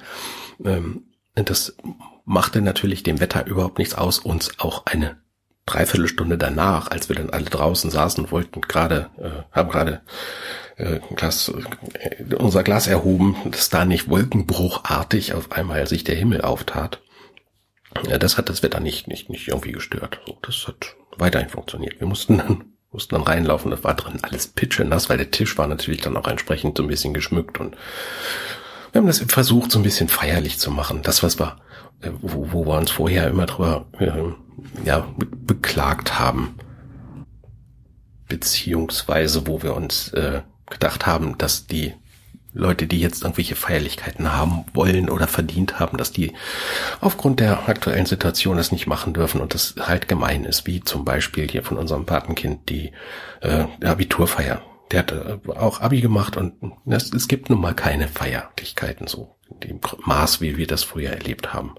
ähm, 0.63 1.03
das 1.35 1.75
machte 2.25 2.61
natürlich 2.61 3.03
dem 3.03 3.19
Wetter 3.19 3.45
überhaupt 3.45 3.77
nichts 3.77 3.95
aus, 3.95 4.19
uns 4.19 4.59
auch 4.59 4.85
eine 4.85 5.17
Dreiviertelstunde 5.67 6.37
danach, 6.37 6.89
als 6.89 7.09
wir 7.09 7.15
dann 7.15 7.29
alle 7.29 7.45
draußen 7.45 7.91
saßen, 7.91 8.31
wollten 8.31 8.61
gerade, 8.61 9.09
äh, 9.19 9.43
haben 9.51 9.69
gerade 9.69 10.01
äh, 10.77 10.99
Glas, 11.15 11.51
äh, 11.93 12.35
unser 12.35 12.63
Glas 12.63 12.87
erhoben, 12.87 13.35
dass 13.51 13.69
da 13.69 13.85
nicht 13.85 14.09
wolkenbruchartig 14.09 15.33
auf 15.33 15.51
einmal 15.51 15.85
sich 15.85 16.03
der 16.03 16.15
Himmel 16.15 16.41
auftat. 16.41 17.01
Ja, 18.07 18.17
das 18.17 18.37
hat 18.37 18.49
das 18.49 18.63
Wetter 18.63 18.79
nicht, 18.79 19.07
nicht, 19.07 19.29
nicht 19.29 19.47
irgendwie 19.47 19.73
gestört. 19.73 20.21
So, 20.25 20.37
das 20.41 20.67
hat 20.67 20.95
weiterhin 21.17 21.49
funktioniert. 21.49 21.99
Wir 21.99 22.07
mussten 22.07 22.37
dann, 22.37 22.73
mussten 22.91 23.15
dann 23.15 23.23
reinlaufen, 23.23 23.69
das 23.69 23.83
war 23.83 23.93
drin 23.93 24.19
alles 24.21 24.47
pitschenass, 24.47 25.09
weil 25.09 25.17
der 25.17 25.31
Tisch 25.31 25.57
war 25.57 25.67
natürlich 25.67 26.01
dann 26.01 26.15
auch 26.15 26.27
entsprechend 26.27 26.77
so 26.77 26.83
ein 26.83 26.89
bisschen 26.89 27.13
geschmückt 27.13 27.59
und 27.59 27.75
wir 28.93 29.01
haben 29.01 29.07
das 29.07 29.19
versucht, 29.19 29.71
so 29.71 29.79
ein 29.79 29.83
bisschen 29.83 30.07
feierlich 30.07 30.59
zu 30.59 30.71
machen. 30.71 31.01
Das, 31.03 31.21
was 31.21 31.39
wir, 31.39 31.57
äh, 32.01 32.09
wo, 32.21 32.53
wo 32.53 32.65
wir 32.65 32.77
uns 32.77 32.91
vorher 32.91 33.27
immer 33.27 33.45
drüber, 33.45 33.85
äh, 33.99 34.11
ja, 34.83 35.07
beklagt 35.17 36.19
haben. 36.19 36.55
Beziehungsweise, 38.27 39.47
wo 39.47 39.61
wir 39.63 39.75
uns 39.75 40.09
äh, 40.09 40.41
gedacht 40.69 41.05
haben, 41.05 41.37
dass 41.37 41.67
die 41.67 41.93
Leute, 42.57 42.87
die 42.87 42.99
jetzt 42.99 43.21
irgendwelche 43.21 43.55
Feierlichkeiten 43.55 44.33
haben 44.33 44.65
wollen 44.73 45.09
oder 45.09 45.27
verdient 45.27 45.79
haben, 45.79 45.97
dass 45.97 46.11
die 46.11 46.33
aufgrund 46.99 47.39
der 47.39 47.69
aktuellen 47.69 48.05
Situation 48.05 48.57
das 48.57 48.71
nicht 48.71 48.87
machen 48.87 49.13
dürfen 49.13 49.41
und 49.41 49.53
das 49.53 49.75
halt 49.79 50.07
gemein 50.07 50.43
ist, 50.43 50.65
wie 50.65 50.81
zum 50.81 51.05
Beispiel 51.05 51.47
hier 51.47 51.63
von 51.63 51.77
unserem 51.77 52.05
Patenkind 52.05 52.69
die 52.69 52.91
äh, 53.41 53.65
Abiturfeier. 53.83 54.61
Der 54.91 54.99
hat 54.99 55.11
äh, 55.11 55.37
auch 55.51 55.81
Abi 55.81 56.01
gemacht 56.01 56.35
und 56.35 56.55
es, 56.85 57.13
es 57.13 57.27
gibt 57.27 57.49
nun 57.49 57.61
mal 57.61 57.75
keine 57.75 58.07
Feierlichkeiten 58.07 59.07
so 59.07 59.35
in 59.49 59.59
dem 59.59 59.79
Maß, 60.05 60.41
wie 60.41 60.57
wir 60.57 60.67
das 60.67 60.83
früher 60.83 61.11
erlebt 61.11 61.53
haben. 61.53 61.75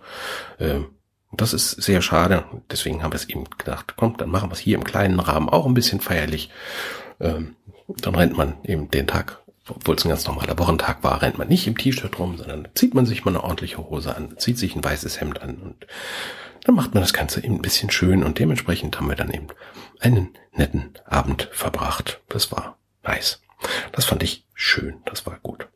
Ähm, 0.60 0.86
das 1.32 1.52
ist 1.52 1.70
sehr 1.70 2.02
schade. 2.02 2.44
Deswegen 2.70 3.02
haben 3.02 3.12
wir 3.12 3.16
es 3.16 3.28
eben 3.28 3.44
gedacht, 3.44 3.94
komm, 3.96 4.16
dann 4.16 4.30
machen 4.30 4.50
wir 4.50 4.54
es 4.54 4.60
hier 4.60 4.76
im 4.76 4.84
kleinen 4.84 5.20
Rahmen 5.20 5.48
auch 5.48 5.66
ein 5.66 5.74
bisschen 5.74 6.00
feierlich. 6.00 6.50
Ähm, 7.20 7.56
dann 7.88 8.14
rennt 8.14 8.36
man 8.36 8.54
eben 8.64 8.90
den 8.90 9.06
Tag 9.06 9.40
obwohl 9.70 9.96
es 9.96 10.04
ein 10.04 10.08
ganz 10.08 10.26
normaler 10.26 10.58
Wochentag 10.58 11.02
war, 11.02 11.20
rennt 11.22 11.38
man 11.38 11.48
nicht 11.48 11.66
im 11.66 11.76
T-Shirt 11.76 12.18
rum, 12.18 12.36
sondern 12.36 12.68
zieht 12.74 12.94
man 12.94 13.06
sich 13.06 13.24
mal 13.24 13.32
eine 13.32 13.44
ordentliche 13.44 13.78
Hose 13.78 14.14
an, 14.16 14.36
zieht 14.38 14.58
sich 14.58 14.74
ein 14.74 14.84
weißes 14.84 15.20
Hemd 15.20 15.42
an 15.42 15.56
und 15.56 15.86
dann 16.64 16.74
macht 16.74 16.94
man 16.94 17.02
das 17.02 17.12
Ganze 17.12 17.42
eben 17.42 17.56
ein 17.56 17.62
bisschen 17.62 17.90
schön 17.90 18.24
und 18.24 18.38
dementsprechend 18.38 18.98
haben 18.98 19.08
wir 19.08 19.16
dann 19.16 19.30
eben 19.30 19.48
einen 20.00 20.30
netten 20.52 20.92
Abend 21.06 21.48
verbracht. 21.52 22.20
Das 22.28 22.52
war 22.52 22.78
nice. 23.02 23.40
Das 23.92 24.04
fand 24.04 24.22
ich 24.22 24.44
schön, 24.54 24.96
das 25.04 25.26
war 25.26 25.38
gut. 25.42 25.68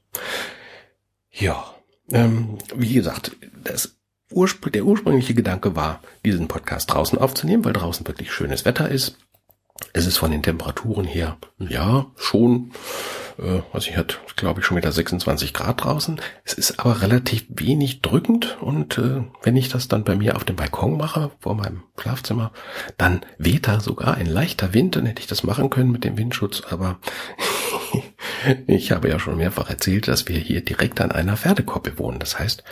Ja, 1.30 1.74
ähm, 2.10 2.58
wie 2.74 2.92
gesagt, 2.92 3.36
das 3.64 3.96
Urspr 4.32 4.70
der 4.70 4.84
ursprüngliche 4.84 5.34
Gedanke 5.34 5.76
war, 5.76 6.00
diesen 6.24 6.48
Podcast 6.48 6.92
draußen 6.92 7.18
aufzunehmen, 7.18 7.64
weil 7.64 7.72
draußen 7.72 8.06
wirklich 8.06 8.32
schönes 8.32 8.64
Wetter 8.64 8.88
ist. 8.88 9.18
Es 9.92 10.06
ist 10.06 10.18
von 10.18 10.30
den 10.30 10.42
Temperaturen 10.42 11.04
her, 11.04 11.38
ja, 11.58 12.06
schon 12.16 12.72
äh, 13.38 13.62
also 13.72 13.90
ich 13.90 13.96
hatte, 13.96 14.16
glaube 14.36 14.60
ich, 14.60 14.66
schon 14.66 14.76
wieder 14.76 14.92
26 14.92 15.52
Grad 15.52 15.84
draußen. 15.84 16.20
Es 16.44 16.54
ist 16.54 16.80
aber 16.80 17.02
relativ 17.02 17.46
wenig 17.48 18.02
drückend 18.02 18.58
und 18.60 18.98
äh, 18.98 19.22
wenn 19.42 19.56
ich 19.56 19.68
das 19.68 19.88
dann 19.88 20.04
bei 20.04 20.16
mir 20.16 20.36
auf 20.36 20.44
dem 20.44 20.56
Balkon 20.56 20.96
mache, 20.96 21.30
vor 21.40 21.54
meinem 21.54 21.82
Schlafzimmer, 21.98 22.52
dann 22.98 23.24
weht 23.38 23.68
da 23.68 23.80
sogar 23.80 24.14
ein 24.14 24.26
leichter 24.26 24.74
Wind, 24.74 24.96
dann 24.96 25.06
hätte 25.06 25.20
ich 25.20 25.26
das 25.26 25.42
machen 25.42 25.70
können 25.70 25.92
mit 25.92 26.04
dem 26.04 26.16
Windschutz, 26.16 26.62
aber 26.70 26.98
ich 28.66 28.92
habe 28.92 29.08
ja 29.08 29.18
schon 29.18 29.36
mehrfach 29.36 29.68
erzählt, 29.68 30.08
dass 30.08 30.28
wir 30.28 30.38
hier 30.38 30.64
direkt 30.64 31.00
an 31.00 31.12
einer 31.12 31.36
Pferdekoppel 31.36 31.98
wohnen. 31.98 32.18
Das 32.18 32.38
heißt, 32.38 32.64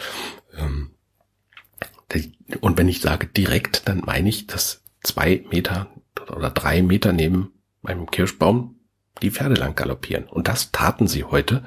ähm, 0.59 0.91
und 2.61 2.79
wenn 2.79 2.89
ich 2.89 3.01
sage 3.01 3.27
direkt, 3.27 3.89
dann 3.89 4.03
meine 4.05 4.29
ich, 4.29 4.47
dass 4.47 4.83
zwei 5.03 5.45
Meter 5.51 5.89
oder 6.35 6.51
drei 6.51 6.83
Meter 6.83 7.13
neben 7.13 7.53
meinem 7.83 8.11
Kirschbaum 8.11 8.77
die 9.23 9.31
Pferde 9.31 9.55
lang 9.55 9.75
galoppieren. 9.75 10.25
Und 10.25 10.49
das 10.49 10.73
taten 10.73 11.07
sie 11.07 11.25
heute. 11.25 11.65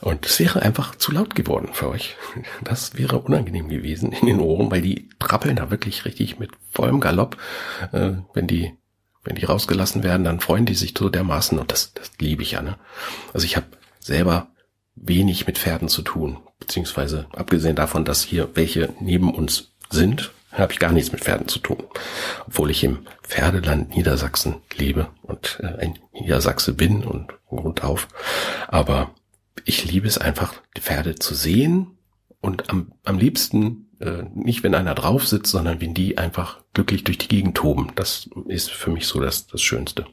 Und 0.00 0.24
es 0.24 0.40
wäre 0.40 0.62
einfach 0.62 0.94
zu 0.94 1.12
laut 1.12 1.34
geworden 1.34 1.70
für 1.72 1.88
euch. 1.88 2.16
Das 2.64 2.96
wäre 2.96 3.18
unangenehm 3.18 3.68
gewesen 3.68 4.12
in 4.12 4.26
den 4.26 4.40
Ohren, 4.40 4.70
weil 4.70 4.82
die 4.82 5.08
trappeln 5.18 5.56
da 5.56 5.70
wirklich 5.70 6.04
richtig 6.04 6.38
mit 6.38 6.50
vollem 6.70 7.00
Galopp. 7.00 7.36
Äh, 7.92 8.12
wenn 8.32 8.46
die, 8.46 8.72
wenn 9.24 9.36
die 9.36 9.44
rausgelassen 9.44 10.02
werden, 10.02 10.24
dann 10.24 10.40
freuen 10.40 10.66
die 10.66 10.74
sich 10.74 10.94
so 10.96 11.08
dermaßen 11.08 11.58
und 11.58 11.70
das, 11.70 11.92
das 11.92 12.12
liebe 12.18 12.42
ich 12.42 12.52
ja. 12.52 12.62
Ne? 12.62 12.76
Also 13.34 13.44
ich 13.44 13.56
habe 13.56 13.66
selber 13.98 14.48
wenig 14.94 15.46
mit 15.46 15.58
Pferden 15.58 15.88
zu 15.88 16.02
tun, 16.02 16.38
beziehungsweise 16.58 17.26
abgesehen 17.32 17.76
davon, 17.76 18.04
dass 18.04 18.22
hier 18.22 18.50
welche 18.54 18.92
neben 19.00 19.32
uns 19.34 19.72
sind, 19.90 20.32
habe 20.52 20.72
ich 20.72 20.78
gar 20.78 20.92
nichts 20.92 21.12
mit 21.12 21.22
Pferden 21.22 21.48
zu 21.48 21.58
tun. 21.58 21.82
Obwohl 22.46 22.70
ich 22.70 22.82
im 22.82 23.06
Pferdeland 23.22 23.94
Niedersachsen 23.94 24.56
lebe 24.76 25.08
und 25.22 25.58
äh, 25.62 25.66
ein 25.80 25.98
Niedersachse 26.12 26.74
bin 26.74 27.04
und 27.04 27.32
Grund 27.48 27.84
auf. 27.84 28.08
Aber 28.68 29.14
ich 29.64 29.84
liebe 29.84 30.08
es 30.08 30.18
einfach, 30.18 30.54
die 30.76 30.80
Pferde 30.80 31.16
zu 31.16 31.34
sehen 31.34 31.98
und 32.40 32.70
am, 32.70 32.92
am 33.04 33.18
liebsten 33.18 33.90
äh, 34.00 34.24
nicht, 34.34 34.62
wenn 34.62 34.74
einer 34.74 34.94
drauf 34.94 35.26
sitzt, 35.26 35.52
sondern 35.52 35.80
wenn 35.80 35.94
die 35.94 36.18
einfach 36.18 36.62
glücklich 36.72 37.04
durch 37.04 37.18
die 37.18 37.28
Gegend 37.28 37.56
toben. 37.56 37.92
Das 37.94 38.28
ist 38.48 38.70
für 38.70 38.90
mich 38.90 39.06
so 39.06 39.20
das, 39.20 39.46
das 39.46 39.62
Schönste 39.62 40.06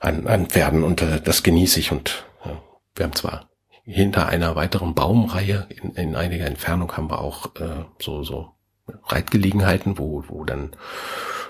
an, 0.00 0.26
an 0.26 0.46
Pferden 0.46 0.82
und 0.82 1.02
äh, 1.02 1.20
das 1.20 1.42
genieße 1.42 1.78
ich 1.78 1.92
und 1.92 2.24
äh, 2.44 2.50
wir 2.96 3.04
haben 3.04 3.14
zwar 3.14 3.51
hinter 3.84 4.28
einer 4.28 4.54
weiteren 4.54 4.94
Baumreihe 4.94 5.66
in, 5.68 5.92
in 5.92 6.16
einiger 6.16 6.46
Entfernung 6.46 6.96
haben 6.96 7.10
wir 7.10 7.20
auch 7.20 7.54
äh, 7.56 7.84
so 8.00 8.22
so 8.22 8.52
Reitgelegenheiten, 9.04 9.98
wo, 9.98 10.24
wo 10.28 10.44
dann 10.44 10.70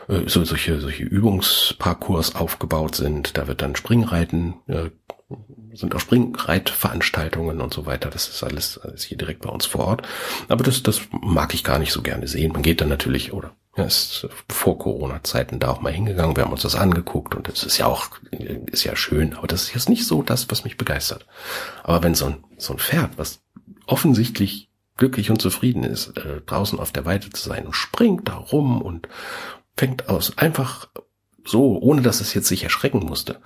äh, 0.08 0.22
so 0.26 0.44
solche, 0.44 0.80
solche 0.80 1.04
Übungsparcours 1.04 2.34
aufgebaut 2.34 2.94
sind. 2.94 3.36
Da 3.36 3.46
wird 3.46 3.62
dann 3.62 3.76
Springreiten, 3.76 4.54
äh, 4.66 4.90
sind 5.72 5.94
auch 5.94 6.00
Springreitveranstaltungen 6.00 7.60
und 7.60 7.72
so 7.72 7.86
weiter. 7.86 8.10
Das 8.10 8.28
ist 8.28 8.42
alles, 8.42 8.78
alles 8.78 9.02
hier 9.02 9.16
direkt 9.16 9.42
bei 9.42 9.50
uns 9.50 9.66
vor 9.66 9.86
Ort. 9.86 10.02
Aber 10.48 10.62
das, 10.64 10.82
das 10.82 11.00
mag 11.10 11.54
ich 11.54 11.64
gar 11.64 11.78
nicht 11.78 11.92
so 11.92 12.02
gerne 12.02 12.28
sehen. 12.28 12.52
Man 12.52 12.62
geht 12.62 12.80
dann 12.80 12.88
natürlich, 12.88 13.32
oder 13.32 13.54
ja, 13.76 13.84
ist 13.84 14.28
vor 14.50 14.78
Corona-Zeiten 14.78 15.58
da 15.58 15.70
auch 15.70 15.80
mal 15.80 15.92
hingegangen. 15.92 16.36
Wir 16.36 16.44
haben 16.44 16.52
uns 16.52 16.62
das 16.62 16.74
angeguckt 16.74 17.34
und 17.34 17.48
es 17.48 17.64
ist 17.64 17.78
ja 17.78 17.86
auch, 17.86 18.08
ist 18.30 18.84
ja 18.84 18.94
schön. 18.96 19.34
Aber 19.34 19.46
das 19.46 19.62
ist 19.62 19.74
jetzt 19.74 19.88
nicht 19.88 20.06
so 20.06 20.22
das, 20.22 20.50
was 20.50 20.64
mich 20.64 20.76
begeistert. 20.76 21.26
Aber 21.82 22.02
wenn 22.02 22.14
so 22.14 22.26
ein, 22.26 22.44
so 22.58 22.74
ein 22.74 22.78
Pferd, 22.78 23.12
was 23.16 23.40
offensichtlich 23.86 24.68
glücklich 24.98 25.30
und 25.30 25.40
zufrieden 25.40 25.84
ist, 25.84 26.16
äh, 26.18 26.42
draußen 26.42 26.78
auf 26.78 26.92
der 26.92 27.06
Weide 27.06 27.30
zu 27.30 27.48
sein 27.48 27.64
und 27.64 27.72
springt 27.72 28.28
da 28.28 28.34
rum 28.34 28.82
und 28.82 29.08
fängt 29.74 30.08
aus 30.08 30.36
einfach 30.36 30.88
so, 31.44 31.78
ohne 31.80 32.02
dass 32.02 32.20
es 32.20 32.34
jetzt 32.34 32.46
sich 32.46 32.62
erschrecken 32.62 33.00
musste, 33.00 33.40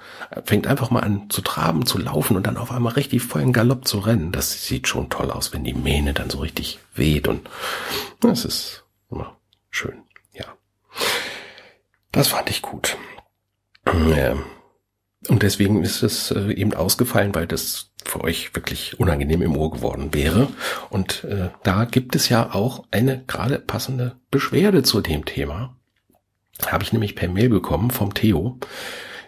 fängt 0.45 0.66
einfach 0.66 0.90
mal 0.90 1.00
an 1.00 1.30
zu 1.30 1.40
traben, 1.40 1.87
zu 1.87 1.99
laufen 1.99 2.37
und 2.37 2.47
dann 2.47 2.59
auf 2.59 2.73
einmal 2.73 2.92
richtig 2.92 3.23
vollen 3.23 3.52
Galopp 3.52 3.87
zu 3.87 4.00
rennen. 4.00 4.33
Das 4.33 4.66
sieht 4.66 4.88
schon 4.88 5.09
toll 5.09 5.30
aus, 5.30 5.52
wenn 5.52 5.64
die 5.64 5.73
Mähne 5.73 6.12
dann 6.12 6.28
so 6.28 6.38
richtig 6.38 6.78
weht 6.95 7.28
und 7.28 7.49
das 8.21 8.45
ist 8.45 8.85
immer 9.11 9.37
schön. 9.71 10.05
Das 12.16 12.28
fand 12.28 12.49
ich 12.49 12.62
gut. 12.62 12.96
Ja. 13.85 14.37
Und 15.28 15.42
deswegen 15.42 15.82
ist 15.82 16.02
es 16.02 16.30
äh, 16.30 16.52
eben 16.52 16.73
ausgefallen, 16.73 17.35
weil 17.35 17.46
das 17.46 17.90
für 18.04 18.23
euch 18.23 18.54
wirklich 18.54 18.99
unangenehm 18.99 19.42
im 19.42 19.56
Ohr 19.56 19.70
geworden 19.70 20.14
wäre. 20.14 20.49
Und 20.88 21.25
äh, 21.25 21.50
da 21.62 21.85
gibt 21.85 22.16
es 22.16 22.30
ja 22.30 22.54
auch 22.54 22.85
eine 22.90 23.23
gerade 23.26 23.58
passende 23.58 24.16
Beschwerde 24.30 24.82
zu 24.82 25.02
dem 25.02 25.26
Thema. 25.26 25.76
Habe 26.64 26.85
ich 26.85 26.92
nämlich 26.92 27.16
per 27.16 27.28
Mail 27.28 27.50
bekommen 27.50 27.90
vom 27.90 28.14
Theo, 28.14 28.58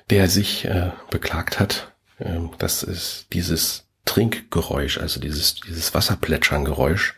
der 0.08 0.30
sich 0.30 0.64
äh, 0.64 0.92
beklagt 1.10 1.60
hat, 1.60 1.92
äh, 2.18 2.38
dass 2.56 2.82
es 2.82 3.26
dieses 3.34 3.86
Trinkgeräusch, 4.06 4.96
also 4.96 5.20
dieses, 5.20 5.56
dieses 5.56 5.92
Wasserplätscherngeräusch 5.92 7.16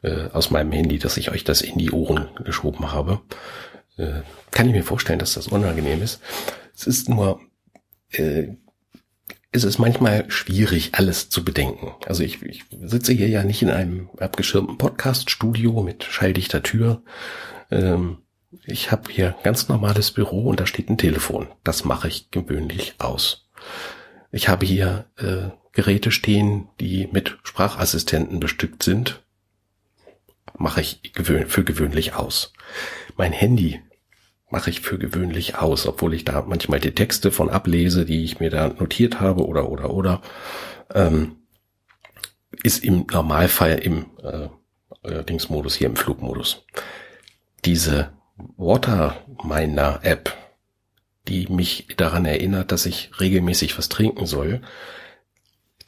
äh, 0.00 0.30
aus 0.32 0.50
meinem 0.50 0.72
Handy, 0.72 0.98
dass 0.98 1.18
ich 1.18 1.30
euch 1.30 1.44
das 1.44 1.60
in 1.60 1.76
die 1.76 1.90
Ohren 1.90 2.28
geschoben 2.44 2.92
habe. 2.92 3.20
Äh, 3.96 4.22
kann 4.50 4.68
ich 4.68 4.74
mir 4.74 4.84
vorstellen, 4.84 5.18
dass 5.18 5.34
das 5.34 5.48
unangenehm 5.48 6.02
ist. 6.02 6.20
Es 6.74 6.86
ist 6.86 7.08
nur 7.08 7.40
äh, 8.10 8.48
ist 9.52 9.64
es 9.64 9.78
manchmal 9.78 10.30
schwierig, 10.30 10.94
alles 10.94 11.28
zu 11.28 11.44
bedenken. 11.44 11.92
Also 12.06 12.22
ich, 12.22 12.42
ich 12.42 12.64
sitze 12.80 13.12
hier 13.12 13.28
ja 13.28 13.44
nicht 13.44 13.60
in 13.60 13.70
einem 13.70 14.08
abgeschirmten 14.18 14.78
Podcast-Studio 14.78 15.82
mit 15.82 16.04
schalldichter 16.04 16.62
Tür. 16.62 17.02
Ähm, 17.70 18.18
ich 18.64 18.90
habe 18.90 19.12
hier 19.12 19.36
ganz 19.42 19.68
normales 19.68 20.10
Büro 20.10 20.48
und 20.48 20.58
da 20.58 20.66
steht 20.66 20.88
ein 20.88 20.98
Telefon. 20.98 21.48
Das 21.64 21.84
mache 21.84 22.08
ich 22.08 22.30
gewöhnlich 22.30 22.94
aus. 22.98 23.46
Ich 24.30 24.48
habe 24.48 24.64
hier 24.64 25.06
äh, 25.16 25.50
Geräte 25.72 26.10
stehen, 26.10 26.68
die 26.80 27.08
mit 27.12 27.38
Sprachassistenten 27.42 28.40
bestückt 28.40 28.82
sind. 28.82 29.22
Mache 30.56 30.80
ich 30.80 31.12
gewöhn 31.12 31.46
für 31.46 31.64
gewöhnlich 31.64 32.14
aus. 32.14 32.52
Mein 33.16 33.32
Handy 33.32 33.80
mache 34.50 34.70
ich 34.70 34.80
für 34.80 34.98
gewöhnlich 34.98 35.56
aus, 35.56 35.86
obwohl 35.86 36.14
ich 36.14 36.24
da 36.24 36.42
manchmal 36.42 36.80
die 36.80 36.94
Texte 36.94 37.32
von 37.32 37.48
ablese, 37.48 38.04
die 38.04 38.22
ich 38.24 38.38
mir 38.38 38.50
da 38.50 38.68
notiert 38.68 39.20
habe 39.20 39.46
oder 39.46 39.68
oder 39.70 39.90
oder 39.90 40.22
ähm, 40.94 41.36
ist 42.62 42.84
im 42.84 43.06
Normalfall 43.10 43.78
im 43.78 44.06
äh, 44.22 45.24
Dingsmodus 45.24 45.74
hier 45.74 45.88
im 45.88 45.96
Flugmodus. 45.96 46.66
Diese 47.64 48.12
Waterminer 48.56 50.00
App, 50.02 50.36
die 51.28 51.46
mich 51.46 51.88
daran 51.96 52.24
erinnert, 52.24 52.72
dass 52.72 52.86
ich 52.86 53.10
regelmäßig 53.20 53.78
was 53.78 53.88
trinken 53.88 54.26
soll. 54.26 54.60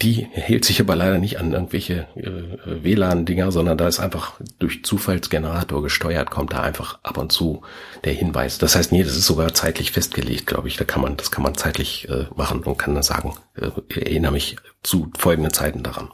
Die 0.02 0.26
hält 0.32 0.64
sich 0.64 0.80
aber 0.80 0.96
leider 0.96 1.18
nicht 1.18 1.38
an 1.38 1.52
irgendwelche 1.52 2.06
äh, 2.16 2.82
WLAN-Dinger, 2.82 3.52
sondern 3.52 3.78
da 3.78 3.86
ist 3.86 4.00
einfach 4.00 4.40
durch 4.58 4.84
Zufallsgenerator 4.84 5.82
gesteuert, 5.82 6.30
kommt 6.30 6.52
da 6.52 6.62
einfach 6.62 6.98
ab 7.02 7.16
und 7.16 7.30
zu 7.32 7.62
der 8.02 8.12
Hinweis. 8.12 8.58
Das 8.58 8.74
heißt, 8.74 8.92
nee, 8.92 9.04
das 9.04 9.16
ist 9.16 9.26
sogar 9.26 9.54
zeitlich 9.54 9.92
festgelegt, 9.92 10.46
glaube 10.46 10.68
ich. 10.68 10.76
Da 10.76 10.84
kann 10.84 11.02
man, 11.02 11.16
das 11.16 11.30
kann 11.30 11.42
man 11.42 11.54
zeitlich 11.54 12.08
äh, 12.08 12.26
machen 12.34 12.62
und 12.64 12.76
kann 12.76 12.94
dann 12.94 13.02
sagen, 13.02 13.34
äh, 13.54 13.70
erinnere 14.00 14.32
mich 14.32 14.56
zu 14.82 15.10
folgenden 15.16 15.52
Zeiten 15.52 15.82
daran. 15.82 16.10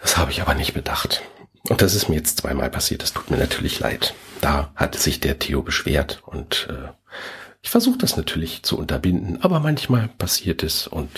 Das 0.00 0.16
habe 0.16 0.30
ich 0.30 0.40
aber 0.40 0.54
nicht 0.54 0.74
bedacht. 0.74 1.22
Und 1.68 1.82
das 1.82 1.94
ist 1.94 2.08
mir 2.08 2.16
jetzt 2.16 2.38
zweimal 2.38 2.70
passiert. 2.70 3.02
Das 3.02 3.12
tut 3.12 3.30
mir 3.30 3.38
natürlich 3.38 3.80
leid. 3.80 4.14
Da 4.40 4.70
hat 4.76 4.94
sich 4.94 5.18
der 5.18 5.38
Theo 5.40 5.62
beschwert 5.62 6.22
und 6.24 6.68
äh, 6.70 6.90
ich 7.62 7.70
versuche 7.70 7.98
das 7.98 8.16
natürlich 8.16 8.62
zu 8.62 8.78
unterbinden, 8.78 9.42
aber 9.42 9.58
manchmal 9.58 10.06
passiert 10.06 10.62
es 10.62 10.86
und 10.86 11.10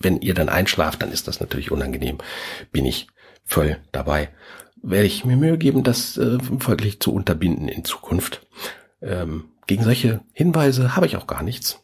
wenn 0.00 0.20
ihr 0.20 0.34
dann 0.34 0.48
einschlaft, 0.48 1.02
dann 1.02 1.12
ist 1.12 1.28
das 1.28 1.40
natürlich 1.40 1.70
unangenehm. 1.70 2.18
Bin 2.72 2.86
ich 2.86 3.06
voll 3.44 3.78
dabei. 3.92 4.30
Werde 4.82 5.06
ich 5.06 5.24
mir 5.24 5.36
Mühe 5.36 5.58
geben, 5.58 5.84
das 5.84 6.16
äh, 6.16 6.38
folglich 6.58 7.00
zu 7.00 7.12
unterbinden 7.12 7.68
in 7.68 7.84
Zukunft. 7.84 8.46
Ähm, 9.02 9.50
gegen 9.66 9.84
solche 9.84 10.20
Hinweise 10.32 10.96
habe 10.96 11.06
ich 11.06 11.16
auch 11.16 11.26
gar 11.26 11.42
nichts. 11.42 11.80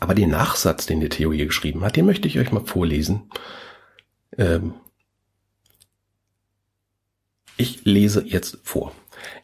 Aber 0.00 0.14
den 0.14 0.30
Nachsatz, 0.30 0.86
den 0.86 1.00
der 1.00 1.10
Theo 1.10 1.32
hier 1.32 1.46
geschrieben 1.46 1.84
hat, 1.84 1.96
den 1.96 2.06
möchte 2.06 2.28
ich 2.28 2.38
euch 2.38 2.52
mal 2.52 2.64
vorlesen. 2.64 3.30
Ähm, 4.38 4.74
ich 7.56 7.84
lese 7.84 8.24
jetzt 8.26 8.58
vor. 8.62 8.92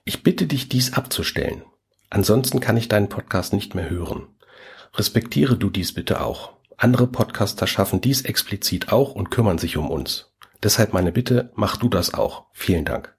Ich 0.05 0.23
bitte 0.23 0.47
dich, 0.47 0.69
dies 0.69 0.95
abzustellen. 0.95 1.63
Ansonsten 2.09 2.61
kann 2.61 2.77
ich 2.77 2.89
deinen 2.89 3.09
Podcast 3.09 3.53
nicht 3.53 3.75
mehr 3.75 3.91
hören. 3.91 4.27
Respektiere 4.95 5.57
du 5.57 5.71
dies 5.71 5.93
bitte 5.93 6.21
auch. 6.21 6.60
Andere 6.81 7.07
Podcaster 7.07 7.67
schaffen 7.67 8.01
dies 8.01 8.23
explizit 8.23 8.91
auch 8.91 9.15
und 9.15 9.31
kümmern 9.31 9.59
sich 9.59 9.77
um 9.77 9.91
uns. 9.91 10.33
Deshalb 10.63 10.95
meine 10.95 11.13
Bitte, 11.13 11.53
mach 11.55 11.77
du 11.77 11.91
das 11.91 12.15
auch. 12.15 12.47
Vielen 12.55 12.87
Dank. 12.87 13.15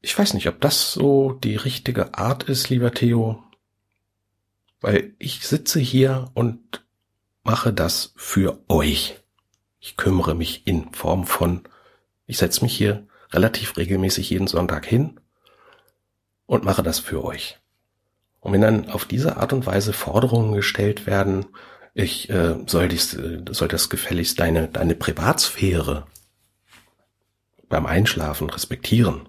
Ich 0.00 0.18
weiß 0.18 0.32
nicht, 0.32 0.48
ob 0.48 0.58
das 0.62 0.94
so 0.94 1.32
die 1.32 1.56
richtige 1.56 2.14
Art 2.14 2.44
ist, 2.44 2.70
lieber 2.70 2.94
Theo, 2.94 3.42
weil 4.80 5.14
ich 5.18 5.46
sitze 5.46 5.80
hier 5.80 6.30
und 6.32 6.82
mache 7.42 7.74
das 7.74 8.14
für 8.16 8.58
euch. 8.70 9.20
Ich 9.80 9.98
kümmere 9.98 10.34
mich 10.34 10.66
in 10.66 10.94
Form 10.94 11.26
von, 11.26 11.64
ich 12.24 12.38
setze 12.38 12.62
mich 12.62 12.74
hier 12.74 13.06
relativ 13.32 13.76
regelmäßig 13.76 14.30
jeden 14.30 14.46
Sonntag 14.46 14.86
hin 14.86 15.20
und 16.46 16.64
mache 16.64 16.82
das 16.82 17.00
für 17.00 17.22
euch. 17.22 17.58
Und 18.40 18.52
wenn 18.52 18.60
dann 18.60 18.90
auf 18.90 19.04
diese 19.04 19.36
Art 19.36 19.52
und 19.52 19.66
Weise 19.66 19.92
Forderungen 19.92 20.52
gestellt 20.52 21.06
werden, 21.06 21.46
ich 21.94 22.30
äh, 22.30 22.56
soll, 22.66 22.88
dies, 22.88 23.14
äh, 23.14 23.44
soll 23.50 23.68
das 23.68 23.90
gefälligst 23.90 24.38
deine, 24.38 24.68
deine 24.68 24.94
Privatsphäre 24.94 26.06
beim 27.68 27.86
Einschlafen 27.86 28.48
respektieren. 28.50 29.28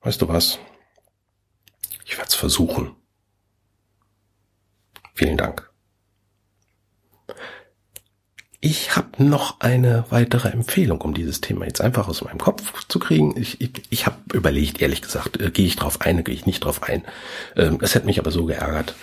Weißt 0.00 0.22
du 0.22 0.28
was? 0.28 0.58
Ich 2.06 2.16
werde 2.16 2.28
es 2.28 2.34
versuchen. 2.34 2.96
Vielen 5.14 5.36
Dank. 5.36 5.69
Ich 8.62 8.94
habe 8.94 9.24
noch 9.24 9.60
eine 9.60 10.04
weitere 10.10 10.48
Empfehlung, 10.48 11.00
um 11.00 11.14
dieses 11.14 11.40
Thema 11.40 11.64
jetzt 11.64 11.80
einfach 11.80 12.08
aus 12.08 12.22
meinem 12.22 12.38
Kopf 12.38 12.86
zu 12.88 12.98
kriegen. 12.98 13.34
Ich, 13.40 13.58
ich, 13.62 13.70
ich 13.88 14.04
habe 14.04 14.16
überlegt, 14.34 14.82
ehrlich 14.82 15.00
gesagt, 15.00 15.40
äh, 15.40 15.50
gehe 15.50 15.66
ich 15.66 15.76
drauf 15.76 16.02
ein, 16.02 16.22
gehe 16.24 16.34
ich 16.34 16.44
nicht 16.44 16.62
drauf 16.64 16.82
ein. 16.82 17.02
Ähm, 17.56 17.78
es 17.80 17.94
hätte 17.94 18.04
mich 18.04 18.18
aber 18.18 18.30
so 18.30 18.44
geärgert, 18.44 18.94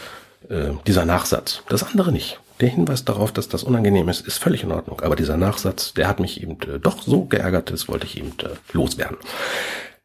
äh, 0.49 0.69
dieser 0.85 1.05
Nachsatz. 1.05 1.63
Das 1.69 1.81
andere 1.81 2.11
nicht. 2.11 2.39
Der 2.59 2.69
Hinweis 2.69 3.03
darauf, 3.03 3.31
dass 3.31 3.49
das 3.49 3.63
unangenehm 3.63 4.09
ist, 4.09 4.27
ist 4.27 4.37
völlig 4.37 4.61
in 4.61 4.71
Ordnung. 4.71 5.01
Aber 5.01 5.15
dieser 5.15 5.37
Nachsatz, 5.37 5.93
der 5.93 6.07
hat 6.07 6.19
mich 6.19 6.41
eben 6.41 6.61
äh, 6.61 6.79
doch 6.79 7.01
so 7.01 7.25
geärgert, 7.25 7.71
das 7.71 7.87
wollte 7.87 8.05
ich 8.05 8.17
eben 8.17 8.33
äh, 8.43 8.49
loswerden. 8.73 9.17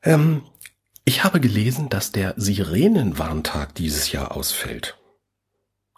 Ähm, 0.02 0.42
ich 1.04 1.24
habe 1.24 1.40
gelesen, 1.40 1.90
dass 1.90 2.10
der 2.10 2.32
Sirenenwarntag 2.38 3.74
dieses 3.74 4.12
Jahr 4.12 4.34
ausfällt. 4.34 4.96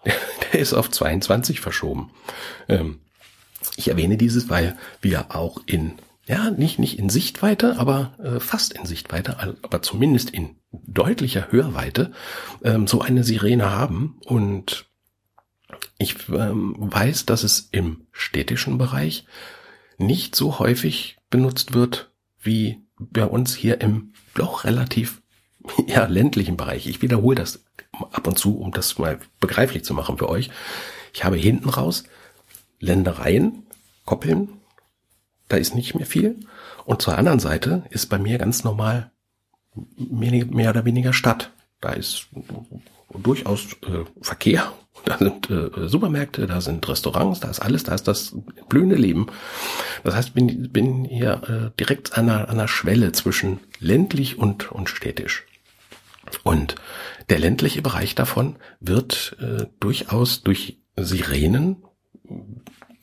Der 0.53 0.61
ist 0.61 0.73
auf 0.73 0.91
22 0.91 1.61
verschoben. 1.61 2.11
Ähm, 2.69 3.01
ich 3.77 3.89
erwähne 3.89 4.17
dieses, 4.17 4.49
weil 4.49 4.77
wir 5.01 5.35
auch 5.35 5.61
in, 5.67 5.95
ja, 6.27 6.51
nicht, 6.51 6.79
nicht 6.79 6.99
in 6.99 7.09
Sichtweite, 7.09 7.79
aber 7.79 8.15
äh, 8.23 8.41
fast 8.41 8.73
in 8.73 8.87
Sichtweite, 8.87 9.39
aber 9.63 9.83
zumindest 9.83 10.31
in 10.31 10.57
deutlicher 10.73 11.51
Hörweite 11.51 12.13
ähm, 12.63 12.87
so 12.87 13.01
eine 13.01 13.25
Sirene 13.25 13.71
haben. 13.71 14.19
Und 14.25 14.87
ich 15.99 16.29
ähm, 16.29 16.75
weiß, 16.79 17.27
dass 17.27 17.45
es 17.45 17.69
im 17.73 18.07
städtischen 18.13 18.79
Bereich 18.79 19.27
nicht 19.99 20.35
so 20.35 20.59
häufig 20.59 21.17
benutzt 21.31 21.75
wird 21.75 22.11
wie 22.41 22.83
bei 22.99 23.25
uns 23.25 23.55
hier 23.55 23.81
im 23.81 24.13
doch 24.35 24.65
relativ 24.65 25.23
ja, 25.87 26.07
ländlichen 26.07 26.57
Bereich. 26.57 26.87
Ich 26.87 27.03
wiederhole 27.03 27.37
das 27.37 27.65
ab 27.93 28.27
und 28.27 28.39
zu, 28.39 28.59
um 28.59 28.73
das 28.73 28.99
mal 28.99 29.19
begreiflich 29.41 29.85
zu 29.85 29.95
machen 29.95 30.19
für 30.19 30.29
euch. 30.29 30.51
Ich 31.13 31.25
habe 31.25 31.37
hinten 31.37 31.69
raus 31.69 32.05
Ländereien, 32.85 33.65
Koppeln, 34.05 34.61
da 35.49 35.57
ist 35.57 35.75
nicht 35.75 35.95
mehr 35.95 36.07
viel. 36.07 36.41
Und 36.85 37.03
zur 37.03 37.17
anderen 37.17 37.41
Seite 37.41 37.85
ist 37.91 38.07
bei 38.07 38.19
mir 38.19 38.39
ganz 38.39 38.65
normal 38.65 39.11
mehr 39.97 40.71
oder 40.71 40.85
weniger 40.85 41.13
Stadt. 41.13 41.51
Da 41.81 41.93
ist 41.93 42.27
durchaus 43.13 43.73
äh, 43.83 44.05
Verkehr, 44.21 44.73
da 45.05 45.19
sind 45.19 45.51
äh, 45.51 45.89
Supermärkte, 45.89 46.47
da 46.47 46.61
sind 46.61 46.89
Restaurants, 46.89 47.41
da 47.41 47.51
ist 47.51 47.61
alles, 47.61 47.85
da 47.85 47.95
ist 47.95 48.09
das 48.09 48.35
blühende 48.69 48.97
Leben. 48.97 49.27
Das 50.03 50.15
heißt, 50.15 50.35
bin, 50.35 50.71
bin 50.73 51.05
hier 51.05 51.43
äh, 51.75 51.79
direkt 51.79 52.17
an 52.17 52.29
einer, 52.29 52.49
einer 52.49 52.69
Schwelle 52.69 53.13
zwischen 53.13 53.61
ländlich 53.81 54.39
und, 54.39 54.71
und 54.73 54.89
städtisch. 54.89 55.45
Und 56.43 56.77
der 57.29 57.39
ländliche 57.39 57.83
Bereich 57.83 58.15
davon 58.15 58.57
wird 58.81 59.37
äh, 59.41 59.67
durchaus 59.81 60.43
durch 60.43 60.79
Sirenen 60.97 61.83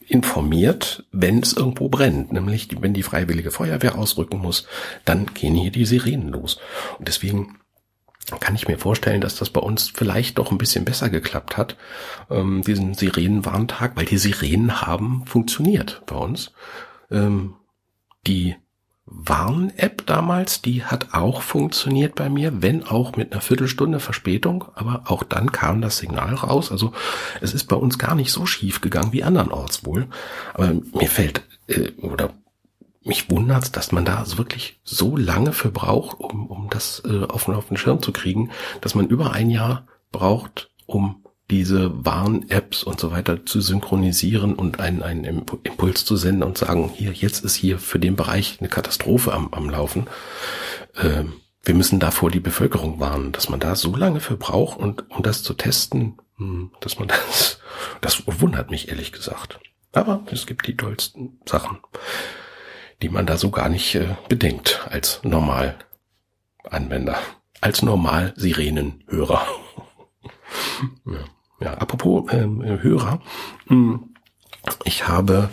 informiert, 0.07 1.05
wenn 1.11 1.39
es 1.39 1.53
irgendwo 1.53 1.89
brennt. 1.89 2.33
Nämlich, 2.33 2.69
wenn 2.81 2.93
die 2.93 3.03
freiwillige 3.03 3.51
Feuerwehr 3.51 3.97
ausrücken 3.97 4.39
muss, 4.39 4.67
dann 5.05 5.27
gehen 5.33 5.55
hier 5.55 5.71
die 5.71 5.85
Sirenen 5.85 6.29
los. 6.29 6.59
Und 6.99 7.07
deswegen 7.07 7.57
kann 8.39 8.55
ich 8.55 8.67
mir 8.67 8.77
vorstellen, 8.77 9.21
dass 9.21 9.35
das 9.35 9.49
bei 9.49 9.61
uns 9.61 9.89
vielleicht 9.89 10.37
doch 10.37 10.51
ein 10.51 10.57
bisschen 10.57 10.85
besser 10.85 11.09
geklappt 11.09 11.57
hat, 11.57 11.75
ähm, 12.29 12.61
diesen 12.61 12.93
Sirenenwarntag, 12.93 13.95
weil 13.95 14.05
die 14.05 14.17
Sirenen 14.17 14.81
haben 14.81 15.25
funktioniert 15.25 16.03
bei 16.05 16.15
uns. 16.15 16.51
Ähm, 17.09 17.55
die 18.27 18.55
Warn-App 19.13 20.05
damals, 20.05 20.61
die 20.61 20.83
hat 20.85 21.13
auch 21.13 21.41
funktioniert 21.41 22.15
bei 22.15 22.29
mir, 22.29 22.61
wenn 22.61 22.85
auch 22.85 23.17
mit 23.17 23.31
einer 23.31 23.41
Viertelstunde 23.41 23.99
Verspätung, 23.99 24.65
aber 24.73 25.03
auch 25.05 25.23
dann 25.23 25.51
kam 25.51 25.81
das 25.81 25.97
Signal 25.97 26.33
raus. 26.33 26.71
Also 26.71 26.93
es 27.41 27.53
ist 27.53 27.65
bei 27.65 27.75
uns 27.75 27.99
gar 27.99 28.15
nicht 28.15 28.31
so 28.31 28.45
schief 28.45 28.79
gegangen 28.79 29.11
wie 29.11 29.23
andernorts 29.23 29.85
wohl. 29.85 30.07
Aber 30.53 30.73
mir 30.93 31.09
fällt, 31.09 31.43
äh, 31.67 31.91
oder 32.01 32.33
mich 33.03 33.29
wundert's, 33.29 33.71
dass 33.71 33.91
man 33.91 34.05
da 34.05 34.23
wirklich 34.37 34.79
so 34.83 35.17
lange 35.17 35.51
für 35.51 35.71
braucht, 35.71 36.19
um, 36.19 36.47
um 36.47 36.69
das 36.69 37.03
äh, 37.05 37.25
auf, 37.25 37.49
auf 37.49 37.67
den 37.67 37.77
Schirm 37.77 38.01
zu 38.01 38.13
kriegen, 38.13 38.51
dass 38.79 38.95
man 38.95 39.07
über 39.07 39.31
ein 39.31 39.49
Jahr 39.49 39.87
braucht, 40.11 40.71
um 40.85 41.20
diese 41.51 42.05
Warn-Apps 42.05 42.83
und 42.83 42.99
so 42.99 43.11
weiter 43.11 43.45
zu 43.45 43.59
synchronisieren 43.59 44.55
und 44.55 44.79
einen, 44.79 45.03
einen 45.03 45.25
Impuls 45.25 46.05
zu 46.05 46.15
senden 46.15 46.43
und 46.43 46.57
sagen, 46.57 46.89
hier, 46.95 47.11
jetzt 47.11 47.43
ist 47.43 47.55
hier 47.55 47.77
für 47.77 47.99
den 47.99 48.15
Bereich 48.15 48.57
eine 48.59 48.69
Katastrophe 48.69 49.33
am, 49.33 49.53
am 49.53 49.69
Laufen. 49.69 50.07
Ähm, 50.95 51.33
wir 51.61 51.75
müssen 51.75 51.99
davor 51.99 52.31
die 52.31 52.39
Bevölkerung 52.39 53.01
warnen, 53.01 53.33
dass 53.33 53.49
man 53.49 53.59
da 53.59 53.75
so 53.75 53.95
lange 53.95 54.21
für 54.21 54.37
braucht 54.37 54.79
und 54.79 55.11
um 55.11 55.21
das 55.23 55.43
zu 55.43 55.53
testen, 55.53 56.17
hm, 56.37 56.71
dass 56.79 56.97
man 56.97 57.07
das, 57.29 57.59
das 57.99 58.23
wundert 58.25 58.71
mich 58.71 58.87
ehrlich 58.87 59.11
gesagt. 59.11 59.59
Aber 59.91 60.23
es 60.31 60.47
gibt 60.47 60.67
die 60.67 60.77
tollsten 60.77 61.41
Sachen, 61.45 61.79
die 63.01 63.09
man 63.09 63.25
da 63.25 63.35
so 63.35 63.51
gar 63.51 63.67
nicht 63.67 63.93
äh, 63.95 64.15
bedenkt 64.29 64.87
als 64.89 65.19
Normalanwender, 65.23 67.19
als 67.59 67.81
Normal-Sirenenhörer. 67.81 69.45
ja. 71.05 71.25
Ja, 71.61 71.75
apropos 71.75 72.31
ähm, 72.33 72.63
Hörer. 72.63 73.21
Hm, 73.67 74.15
ich 74.83 75.07
habe 75.07 75.49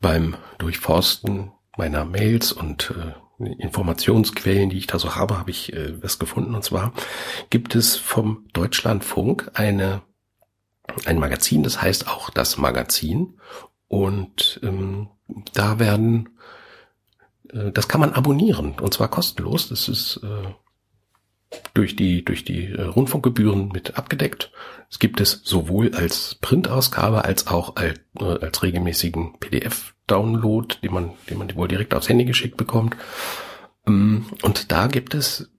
beim 0.00 0.36
Durchforsten 0.58 1.52
meiner 1.76 2.04
Mails 2.04 2.52
und 2.52 2.92
äh, 2.96 3.44
Informationsquellen, 3.58 4.70
die 4.70 4.78
ich 4.78 4.86
da 4.86 4.98
so 4.98 5.16
habe, 5.16 5.38
habe 5.38 5.50
ich 5.50 5.72
äh, 5.72 6.02
was 6.02 6.18
gefunden. 6.18 6.54
Und 6.54 6.64
zwar 6.64 6.92
gibt 7.50 7.74
es 7.74 7.96
vom 7.96 8.46
Deutschlandfunk 8.52 9.50
eine 9.54 10.02
ein 11.06 11.18
Magazin, 11.18 11.62
das 11.62 11.80
heißt 11.80 12.08
auch 12.08 12.30
das 12.30 12.58
Magazin. 12.58 13.38
Und 13.88 14.60
ähm, 14.62 15.08
da 15.52 15.78
werden 15.78 16.38
äh, 17.50 17.72
das 17.72 17.88
kann 17.88 18.00
man 18.00 18.12
abonnieren 18.12 18.78
und 18.80 18.94
zwar 18.94 19.08
kostenlos. 19.08 19.68
Das 19.68 19.88
ist 19.88 20.20
äh, 20.22 20.54
durch 21.74 21.96
die, 21.96 22.24
durch 22.24 22.44
die 22.44 22.66
äh, 22.66 22.82
Rundfunkgebühren 22.82 23.68
mit 23.68 23.96
abgedeckt. 23.96 24.52
Es 24.90 24.98
gibt 24.98 25.20
es 25.20 25.40
sowohl 25.44 25.94
als 25.94 26.36
Printausgabe 26.40 27.24
als 27.24 27.46
auch 27.46 27.76
als, 27.76 28.00
äh, 28.20 28.24
als 28.24 28.62
regelmäßigen 28.62 29.38
PDF-Download, 29.40 30.76
den 30.82 30.92
man, 30.92 31.10
den 31.28 31.38
man 31.38 31.54
wohl 31.56 31.68
direkt 31.68 31.94
aufs 31.94 32.08
Handy 32.08 32.24
geschickt 32.24 32.56
bekommt. 32.56 32.96
Ähm, 33.86 34.26
und 34.42 34.72
da 34.72 34.86
gibt 34.86 35.14
es 35.14 35.50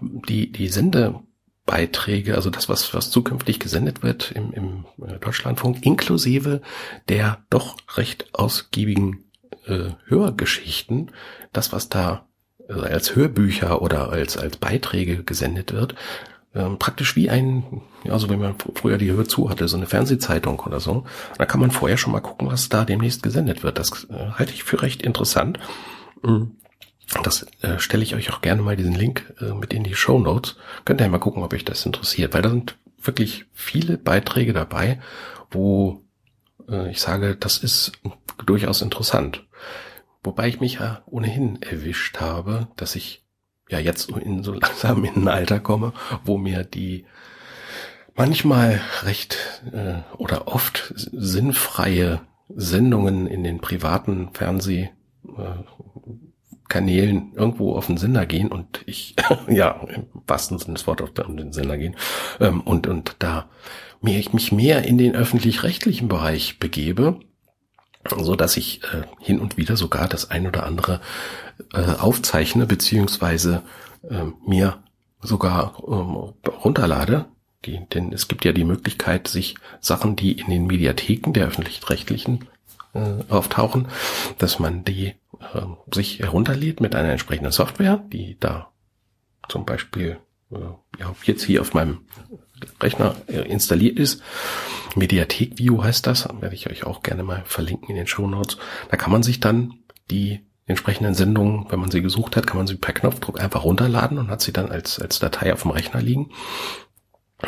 die, 0.00 0.50
die 0.52 0.68
Sendebeiträge, 0.68 2.34
also 2.34 2.50
das, 2.50 2.68
was, 2.68 2.92
was 2.94 3.10
zukünftig 3.10 3.60
gesendet 3.60 4.02
wird 4.02 4.32
im, 4.32 4.52
im 4.52 4.86
äh, 5.06 5.18
Deutschlandfunk, 5.18 5.84
inklusive 5.84 6.62
der 7.08 7.44
doch 7.50 7.76
recht 7.96 8.34
ausgiebigen 8.34 9.24
äh, 9.66 9.90
Hörgeschichten, 10.06 11.12
das, 11.52 11.72
was 11.72 11.88
da 11.88 12.26
also 12.70 12.84
als 12.84 13.16
Hörbücher 13.16 13.82
oder 13.82 14.10
als, 14.10 14.36
als 14.36 14.56
Beiträge 14.56 15.22
gesendet 15.24 15.72
wird, 15.72 15.94
ähm, 16.54 16.78
praktisch 16.78 17.16
wie 17.16 17.30
ein, 17.30 17.82
ja, 18.04 18.18
so 18.18 18.28
wie 18.30 18.36
man 18.36 18.54
früher 18.74 18.98
die 18.98 19.10
Hör 19.12 19.26
zu 19.26 19.50
hatte, 19.50 19.68
so 19.68 19.76
eine 19.76 19.86
Fernsehzeitung 19.86 20.60
oder 20.60 20.80
so. 20.80 21.04
Da 21.38 21.46
kann 21.46 21.60
man 21.60 21.70
vorher 21.70 21.96
schon 21.96 22.12
mal 22.12 22.20
gucken, 22.20 22.48
was 22.48 22.68
da 22.68 22.84
demnächst 22.84 23.22
gesendet 23.22 23.62
wird. 23.62 23.78
Das 23.78 24.06
äh, 24.10 24.30
halte 24.32 24.52
ich 24.52 24.64
für 24.64 24.82
recht 24.82 25.02
interessant. 25.02 25.58
Mhm. 26.22 26.56
Das 27.24 27.46
äh, 27.62 27.78
stelle 27.78 28.04
ich 28.04 28.14
euch 28.14 28.32
auch 28.32 28.40
gerne 28.40 28.62
mal 28.62 28.76
diesen 28.76 28.94
Link 28.94 29.34
äh, 29.40 29.52
mit 29.52 29.72
in 29.72 29.82
die 29.84 29.94
Show 29.94 30.18
Notes. 30.18 30.56
Könnt 30.84 31.00
ihr 31.00 31.04
ja 31.04 31.10
mal 31.10 31.18
gucken, 31.18 31.42
ob 31.42 31.52
euch 31.52 31.64
das 31.64 31.84
interessiert, 31.84 32.34
weil 32.34 32.42
da 32.42 32.50
sind 32.50 32.76
wirklich 33.02 33.46
viele 33.52 33.98
Beiträge 33.98 34.52
dabei, 34.52 35.00
wo 35.50 36.04
äh, 36.68 36.90
ich 36.90 37.00
sage, 37.00 37.36
das 37.36 37.58
ist 37.58 37.92
durchaus 38.44 38.82
interessant. 38.82 39.44
Wobei 40.22 40.48
ich 40.48 40.60
mich 40.60 40.74
ja 40.74 41.02
ohnehin 41.06 41.62
erwischt 41.62 42.20
habe, 42.20 42.68
dass 42.76 42.94
ich 42.94 43.24
ja 43.70 43.78
jetzt 43.78 44.10
in 44.10 44.42
so 44.42 44.52
langsam 44.52 45.04
in 45.04 45.14
ein 45.14 45.28
Alter 45.28 45.60
komme, 45.60 45.92
wo 46.24 46.36
mir 46.36 46.64
die 46.64 47.06
manchmal 48.14 48.80
recht 49.02 49.62
äh, 49.72 50.00
oder 50.18 50.48
oft 50.48 50.92
sinnfreie 50.96 52.20
Sendungen 52.48 53.26
in 53.26 53.44
den 53.44 53.60
privaten 53.60 54.30
Fernsehkanälen 54.32 57.32
irgendwo 57.34 57.76
auf 57.76 57.86
den 57.86 57.96
Sender 57.96 58.26
gehen 58.26 58.48
und 58.48 58.82
ich, 58.86 59.14
ja, 59.48 59.80
im 59.88 60.06
wahrsten 60.26 60.58
Sinne 60.58 60.74
des 60.74 60.86
Wortes 60.86 61.08
auf 61.08 61.14
den 61.14 61.52
Sender 61.52 61.78
gehen, 61.78 61.96
ähm, 62.40 62.60
und, 62.60 62.86
und 62.86 63.16
da 63.20 63.48
mir 64.02 64.18
ich 64.18 64.32
mich 64.32 64.52
mehr 64.52 64.84
in 64.84 64.98
den 64.98 65.14
öffentlich-rechtlichen 65.14 66.08
Bereich 66.08 66.58
begebe, 66.58 67.20
so 68.08 68.36
dass 68.36 68.56
ich 68.56 68.82
äh, 68.84 69.02
hin 69.20 69.40
und 69.40 69.56
wieder 69.56 69.76
sogar 69.76 70.08
das 70.08 70.30
ein 70.30 70.46
oder 70.46 70.64
andere 70.64 71.00
äh, 71.72 71.94
aufzeichne 71.94 72.66
beziehungsweise 72.66 73.62
äh, 74.08 74.24
mir 74.46 74.78
sogar 75.20 75.82
ähm, 75.86 76.32
runterlade. 76.64 77.26
Die, 77.66 77.78
denn 77.92 78.12
es 78.12 78.26
gibt 78.26 78.46
ja 78.46 78.52
die 78.52 78.64
Möglichkeit, 78.64 79.28
sich 79.28 79.54
Sachen, 79.80 80.16
die 80.16 80.32
in 80.32 80.48
den 80.48 80.66
Mediatheken 80.66 81.32
der 81.34 81.46
öffentlich-rechtlichen 81.46 82.46
äh, 82.94 83.22
auftauchen, 83.28 83.88
dass 84.38 84.58
man 84.58 84.82
die 84.82 85.14
äh, 85.52 85.60
sich 85.92 86.20
herunterlädt 86.20 86.80
mit 86.80 86.94
einer 86.94 87.10
entsprechenden 87.10 87.52
Software, 87.52 88.02
die 88.12 88.38
da 88.40 88.70
zum 89.48 89.66
Beispiel 89.66 90.18
äh, 90.50 90.56
ja, 90.98 91.14
jetzt 91.24 91.44
hier 91.44 91.60
auf 91.60 91.74
meinem 91.74 91.98
Rechner 92.80 93.16
äh, 93.26 93.40
installiert 93.40 93.98
ist. 93.98 94.22
Mediathek 94.96 95.58
View 95.58 95.82
heißt 95.82 96.06
das, 96.06 96.28
werde 96.40 96.54
ich 96.54 96.68
euch 96.68 96.84
auch 96.84 97.02
gerne 97.02 97.22
mal 97.22 97.42
verlinken 97.44 97.88
in 97.88 97.96
den 97.96 98.06
Show 98.06 98.26
Notes. 98.26 98.58
Da 98.90 98.96
kann 98.96 99.12
man 99.12 99.22
sich 99.22 99.40
dann 99.40 99.74
die 100.10 100.40
entsprechenden 100.66 101.14
Sendungen, 101.14 101.66
wenn 101.68 101.80
man 101.80 101.90
sie 101.90 102.02
gesucht 102.02 102.36
hat, 102.36 102.46
kann 102.46 102.56
man 102.56 102.66
sie 102.66 102.76
per 102.76 102.94
Knopfdruck 102.94 103.40
einfach 103.40 103.64
runterladen 103.64 104.18
und 104.18 104.30
hat 104.30 104.40
sie 104.40 104.52
dann 104.52 104.70
als, 104.70 105.00
als 105.00 105.18
Datei 105.18 105.52
auf 105.52 105.62
dem 105.62 105.72
Rechner 105.72 106.00
liegen 106.00 106.30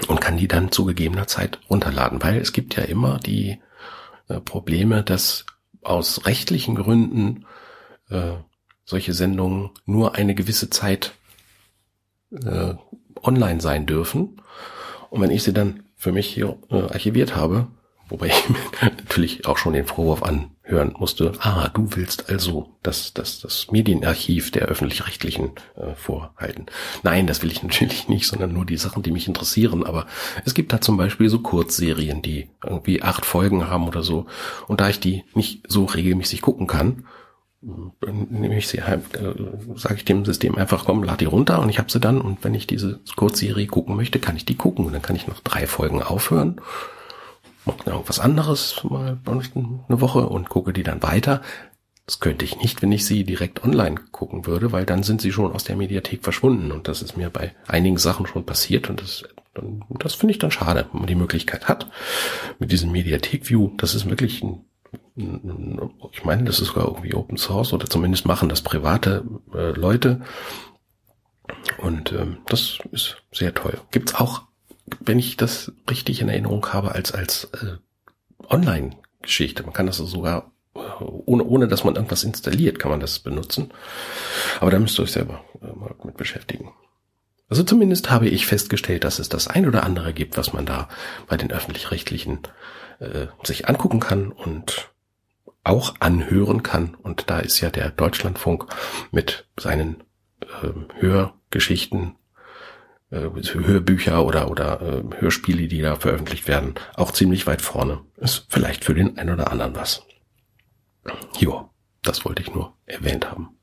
und 0.09 0.21
kann 0.21 0.37
die 0.37 0.49
dann 0.49 0.73
zu 0.73 0.85
gegebener 0.85 1.27
Zeit 1.27 1.61
runterladen, 1.71 2.23
weil 2.23 2.39
es 2.39 2.53
gibt 2.53 2.77
ja 2.77 2.83
immer 2.83 3.19
die 3.19 3.61
äh, 4.29 4.41
Probleme, 4.41 5.03
dass 5.03 5.47
aus 5.83 6.27
rechtlichen 6.27 6.75
Gründen 6.75 7.47
äh, 8.09 8.35
solche 8.85 9.13
Sendungen 9.13 9.71
nur 9.85 10.15
eine 10.15 10.35
gewisse 10.35 10.71
Zeit 10.71 11.13
äh, 12.31 12.75
online 13.23 13.61
sein 13.61 13.87
dürfen. 13.87 14.42
Und 15.13 15.21
wenn 15.21 15.31
ich 15.31 15.43
sie 15.43 15.53
dann 15.53 15.83
für 15.95 16.11
mich 16.11 16.27
hier 16.27 16.57
äh, 16.71 16.85
archiviert 16.85 17.37
habe, 17.37 17.67
wobei 18.09 18.29
ich 18.29 18.45
natürlich 18.97 19.47
auch 19.47 19.59
schon 19.59 19.75
den 19.75 19.85
Vorwurf 19.85 20.23
anhören 20.23 20.95
musste, 20.99 21.33
ah, 21.41 21.69
du 21.69 21.87
willst 21.91 22.31
also 22.31 22.71
das, 22.83 23.13
das, 23.13 23.41
das 23.41 23.71
Medienarchiv 23.71 24.51
der 24.53 24.63
öffentlich-rechtlichen 24.63 25.51
äh, 25.77 25.95
vorhalten. 25.97 26.65
Nein, 27.03 27.27
das 27.27 27.43
will 27.43 27.53
ich 27.53 27.63
natürlich 27.63 28.09
nicht, 28.09 28.27
sondern 28.27 28.55
nur 28.55 28.65
die 28.65 28.79
Sachen, 28.79 29.03
die 29.03 29.11
mich 29.11 29.29
interessieren. 29.29 29.85
Aber 29.85 30.07
es 30.47 30.55
gibt 30.55 30.73
da 30.73 30.81
zum 30.81 30.97
Beispiel 30.97 31.29
so 31.29 31.41
Kurzserien, 31.41 32.23
die 32.23 32.49
irgendwie 32.65 33.03
acht 33.03 33.27
Folgen 33.27 33.69
haben 33.69 33.89
oder 33.89 34.03
so. 34.03 34.25
Und 34.67 34.81
da 34.81 34.89
ich 34.89 34.99
die 34.99 35.25
nicht 35.35 35.71
so 35.71 35.85
regelmäßig 35.85 36.41
gucken 36.41 36.67
kann, 36.67 37.05
nehme 37.63 38.59
ich 38.59 38.67
sie 38.67 38.83
halt, 38.83 39.15
äh, 39.15 39.35
sage 39.77 39.95
ich 39.95 40.05
dem 40.05 40.25
System 40.25 40.57
einfach, 40.57 40.85
komm, 40.85 41.05
lad 41.05 41.21
die 41.21 41.27
runter 41.27 41.61
und 41.61 41.69
ich 41.69 41.79
habe 41.79 41.91
sie 41.91 42.01
dann. 42.01 42.21
Und 42.21 42.43
wenn 42.43 42.55
ich 42.55 42.67
diese 42.67 43.01
Kurzserie 43.15 43.67
gucken 43.67 43.97
möchte, 43.97 44.19
kann 44.19 44.37
ich 44.37 44.45
die 44.45 44.57
gucken. 44.57 44.85
Und 44.85 44.93
dann 44.93 45.03
kann 45.03 45.17
ich 45.17 45.29
noch 45.29 45.41
drei 45.41 45.67
Folgen 45.67 46.03
aufhören, 46.03 46.61
mache 47.65 47.89
irgendwas 47.89 48.19
anderes 48.19 48.83
mal 48.85 49.19
eine 49.25 50.01
Woche 50.01 50.27
und 50.27 50.49
gucke 50.49 50.73
die 50.73 50.83
dann 50.83 51.03
weiter. 51.03 51.43
Das 52.07 52.19
könnte 52.19 52.45
ich 52.45 52.59
nicht, 52.59 52.83
wenn 52.83 52.91
ich 52.91 53.07
sie 53.07 53.23
direkt 53.23 53.63
online 53.63 53.95
gucken 54.11 54.45
würde, 54.47 54.73
weil 54.73 54.85
dann 54.85 55.05
sind 55.05 55.21
sie 55.21 55.31
schon 55.31 55.53
aus 55.53 55.63
der 55.63 55.77
Mediathek 55.77 56.25
verschwunden. 56.25 56.73
Und 56.73 56.89
das 56.89 57.01
ist 57.01 57.17
mir 57.17 57.31
bei 57.31 57.55
einigen 57.69 57.97
Sachen 57.97 58.27
schon 58.27 58.45
passiert. 58.45 58.91
Und 58.91 59.01
das, 59.01 59.23
das 60.01 60.15
finde 60.15 60.33
ich 60.33 60.41
dann 60.41 60.51
schade, 60.51 60.89
wenn 60.91 61.03
man 61.03 61.07
die 61.07 61.15
Möglichkeit 61.15 61.69
hat 61.69 61.89
mit 62.59 62.73
diesem 62.73 62.91
Mediathek 62.91 63.49
View. 63.49 63.71
Das 63.77 63.95
ist 63.95 64.11
wirklich 64.11 64.43
ein 64.43 64.65
ich 65.15 66.25
meine, 66.25 66.45
das 66.45 66.61
ist 66.61 66.69
sogar 66.69 66.87
irgendwie 66.87 67.15
Open 67.15 67.37
Source 67.37 67.73
oder 67.73 67.87
zumindest 67.87 68.27
machen 68.27 68.49
das 68.49 68.63
private 68.63 69.25
äh, 69.55 69.73
Leute. 69.73 70.23
Und 71.79 72.13
ähm, 72.13 72.39
das 72.47 72.79
ist 72.93 73.19
sehr 73.31 73.55
toll. 73.55 73.79
Gibt's 73.91 74.15
auch, 74.15 74.43
wenn 75.01 75.19
ich 75.19 75.37
das 75.37 75.73
richtig 75.91 76.21
in 76.21 76.29
Erinnerung 76.29 76.67
habe, 76.73 76.93
als 76.93 77.13
als 77.13 77.45
äh, 77.53 77.77
Online-Geschichte. 78.49 79.63
Man 79.65 79.73
kann 79.73 79.87
das 79.87 79.99
sogar 79.99 80.53
äh, 80.75 80.79
ohne 80.81 81.45
ohne 81.45 81.69
dass 81.69 81.85
man 81.85 81.97
irgendwas 81.97 82.25
installiert, 82.25 82.79
kann 82.79 82.91
man 82.91 83.01
das 83.01 83.19
benutzen. 83.19 83.73
Aber 84.61 84.71
da 84.71 84.79
müsst 84.79 84.99
ihr 84.99 85.03
euch 85.03 85.13
selber 85.13 85.45
äh, 85.61 85.77
mal 85.77 85.95
mit 86.05 86.17
beschäftigen. 86.17 86.73
Also 87.51 87.65
zumindest 87.65 88.11
habe 88.11 88.29
ich 88.29 88.47
festgestellt, 88.47 89.05
dass 89.05 89.19
es 89.19 89.29
das 89.29 89.47
ein 89.47 89.67
oder 89.67 89.83
andere 89.83 90.15
gibt, 90.15 90.39
was 90.39 90.55
man 90.55 90.65
da 90.65 90.89
bei 91.27 91.37
den 91.37 91.53
öffentlich-rechtlichen 91.53 92.39
äh, 92.99 93.27
sich 93.43 93.69
angucken 93.69 94.01
kann 94.01 94.33
und 94.33 94.91
auch 95.65 95.95
anhören 96.01 96.63
kann. 96.63 96.95
Und 96.95 97.31
da 97.31 97.41
ist 97.41 97.61
ja 97.61 97.71
der 97.71 97.91
Deutschlandfunk 97.91 98.67
mit 99.11 99.47
seinen 99.59 100.03
äh, 100.41 101.01
Hörgeschichten, 101.01 102.17
äh, 103.11 103.29
Hörbücher 103.31 104.25
oder, 104.25 104.51
oder 104.51 104.81
äh, 104.81 105.03
Hörspiele, 105.21 105.69
die 105.69 105.83
da 105.83 105.97
veröffentlicht 105.97 106.49
werden, 106.49 106.75
auch 106.95 107.13
ziemlich 107.13 107.47
weit 107.47 107.63
vorne. 107.63 108.01
Ist 108.17 108.47
vielleicht 108.49 108.85
für 108.85 108.95
den 108.95 109.19
einen 109.19 109.35
oder 109.35 109.51
anderen 109.51 109.77
was. 109.77 110.05
Jo, 111.39 111.71
das 112.03 112.25
wollte 112.25 112.43
ich 112.43 112.55
nur 112.55 112.75
erwähnt 112.87 113.31
haben. 113.31 113.57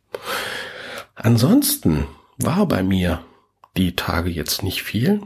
Ansonsten 1.15 2.07
war 2.37 2.65
bei 2.67 2.83
mir 2.83 3.23
die 3.75 3.95
Tage 3.95 4.29
jetzt 4.29 4.63
nicht 4.63 4.83
viel. 4.83 5.21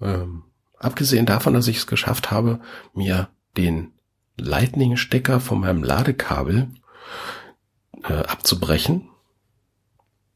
Ähm, 0.00 0.44
abgesehen 0.78 1.26
davon, 1.26 1.54
dass 1.54 1.68
ich 1.68 1.78
es 1.78 1.86
geschafft 1.86 2.30
habe, 2.30 2.60
mir 2.94 3.28
den 3.56 3.92
Lightning-Stecker 4.38 5.40
von 5.40 5.60
meinem 5.60 5.82
Ladekabel 5.82 6.68
äh, 8.04 8.12
abzubrechen. 8.12 9.08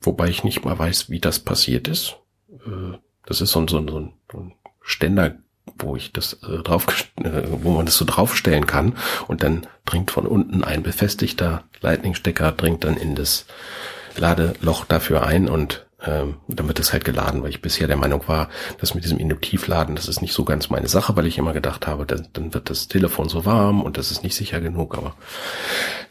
Wobei 0.01 0.29
ich 0.29 0.45
nicht 0.45 0.65
mal 0.65 0.79
weiß, 0.79 1.11
wie 1.11 1.21
das 1.21 1.39
passiert 1.39 1.89
ist. 1.89 2.17
Äh, 2.51 2.99
das 3.25 3.41
ist 3.41 3.53
so 3.53 3.61
ein, 3.61 3.69
so 3.69 3.79
ein, 3.79 4.13
so 4.31 4.39
ein 4.39 4.55
Ständer, 4.81 5.37
wo 5.79 5.97
ich 5.97 6.13
das 6.13 6.35
äh, 6.43 6.59
drauf, 6.59 6.87
äh, 7.17 7.43
wo 7.51 7.71
man 7.71 7.87
das 7.87 7.97
so 7.97 8.05
draufstellen 8.05 8.67
kann 8.67 8.97
und 9.29 9.43
dann 9.43 9.67
dringt 9.85 10.11
von 10.11 10.27
unten 10.27 10.65
ein 10.65 10.83
befestigter 10.83 11.65
Lightning-Stecker 11.81 12.53
dringt 12.53 12.85
dann 12.85 12.97
in 12.97 13.15
das 13.15 13.47
Ladeloch 14.17 14.85
dafür 14.85 15.25
ein 15.25 15.49
und 15.49 15.87
ähm, 16.05 16.37
dann 16.49 16.69
wird 16.69 16.81
es 16.81 16.93
halt 16.93 17.05
geladen, 17.05 17.43
weil 17.43 17.51
ich 17.51 17.63
bisher 17.63 17.87
der 17.87 17.97
Meinung 17.97 18.27
war, 18.27 18.49
dass 18.79 18.95
mit 18.95 19.05
diesem 19.05 19.19
Induktivladen, 19.19 19.95
das 19.95 20.09
ist 20.09 20.23
nicht 20.23 20.33
so 20.33 20.45
ganz 20.45 20.71
meine 20.71 20.89
Sache, 20.89 21.17
weil 21.17 21.27
ich 21.27 21.39
immer 21.39 21.53
gedacht 21.53 21.87
habe, 21.87 22.07
dann, 22.07 22.29
dann 22.33 22.55
wird 22.55 22.71
das 22.71 22.89
Telefon 22.89 23.29
so 23.29 23.45
warm 23.45 23.83
und 23.83 23.99
das 23.99 24.11
ist 24.11 24.23
nicht 24.23 24.35
sicher 24.35 24.61
genug. 24.61 24.97
Aber 24.97 25.15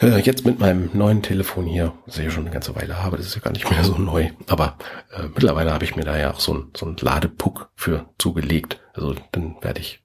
äh, 0.01 0.19
jetzt 0.19 0.45
mit 0.45 0.59
meinem 0.59 0.89
neuen 0.93 1.21
Telefon 1.21 1.65
hier, 1.65 1.93
das 2.05 2.17
ich 2.17 2.25
ja 2.25 2.31
schon 2.31 2.43
eine 2.43 2.53
ganze 2.53 2.75
Weile 2.75 3.01
habe, 3.01 3.17
das 3.17 3.25
ist 3.25 3.35
ja 3.35 3.41
gar 3.41 3.51
nicht 3.51 3.69
mehr 3.69 3.83
so 3.83 3.97
neu, 3.97 4.29
aber 4.47 4.77
äh, 5.13 5.23
mittlerweile 5.23 5.73
habe 5.73 5.83
ich 5.83 5.95
mir 5.95 6.05
da 6.05 6.17
ja 6.17 6.31
auch 6.31 6.39
so 6.39 6.53
ein, 6.53 6.71
so 6.75 6.85
ein 6.85 6.95
Ladepuck 6.99 7.69
für 7.75 8.05
zugelegt. 8.17 8.79
Also 8.93 9.15
dann 9.31 9.55
werde 9.61 9.79
ich 9.79 10.03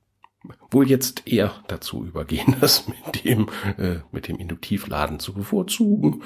wohl 0.70 0.88
jetzt 0.88 1.26
eher 1.26 1.52
dazu 1.68 2.04
übergehen, 2.04 2.56
das 2.60 2.86
mit 2.88 3.24
dem, 3.24 3.48
äh, 3.78 4.00
mit 4.12 4.28
dem 4.28 4.38
Induktivladen 4.38 5.20
zu 5.20 5.32
bevorzugen. 5.32 6.22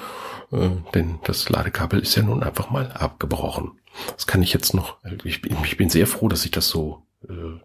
Äh, 0.51 0.69
denn 0.93 1.19
das 1.23 1.49
Ladekabel 1.49 1.99
ist 1.99 2.15
ja 2.15 2.23
nun 2.23 2.43
einfach 2.43 2.69
mal 2.69 2.91
abgebrochen. 2.91 3.71
Das 4.15 4.27
kann 4.27 4.41
ich 4.41 4.53
jetzt 4.53 4.73
noch, 4.73 4.97
ich 5.23 5.41
bin, 5.41 5.57
ich 5.63 5.77
bin 5.77 5.89
sehr 5.89 6.07
froh, 6.07 6.29
dass 6.29 6.45
ich 6.45 6.51
das 6.51 6.69
so 6.69 7.03
äh, 7.27 7.59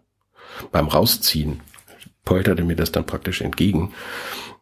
beim 0.71 0.87
Rausziehen 0.87 1.61
polterte 2.27 2.63
mir 2.63 2.75
das 2.75 2.91
dann 2.91 3.05
praktisch 3.05 3.41
entgegen. 3.41 3.93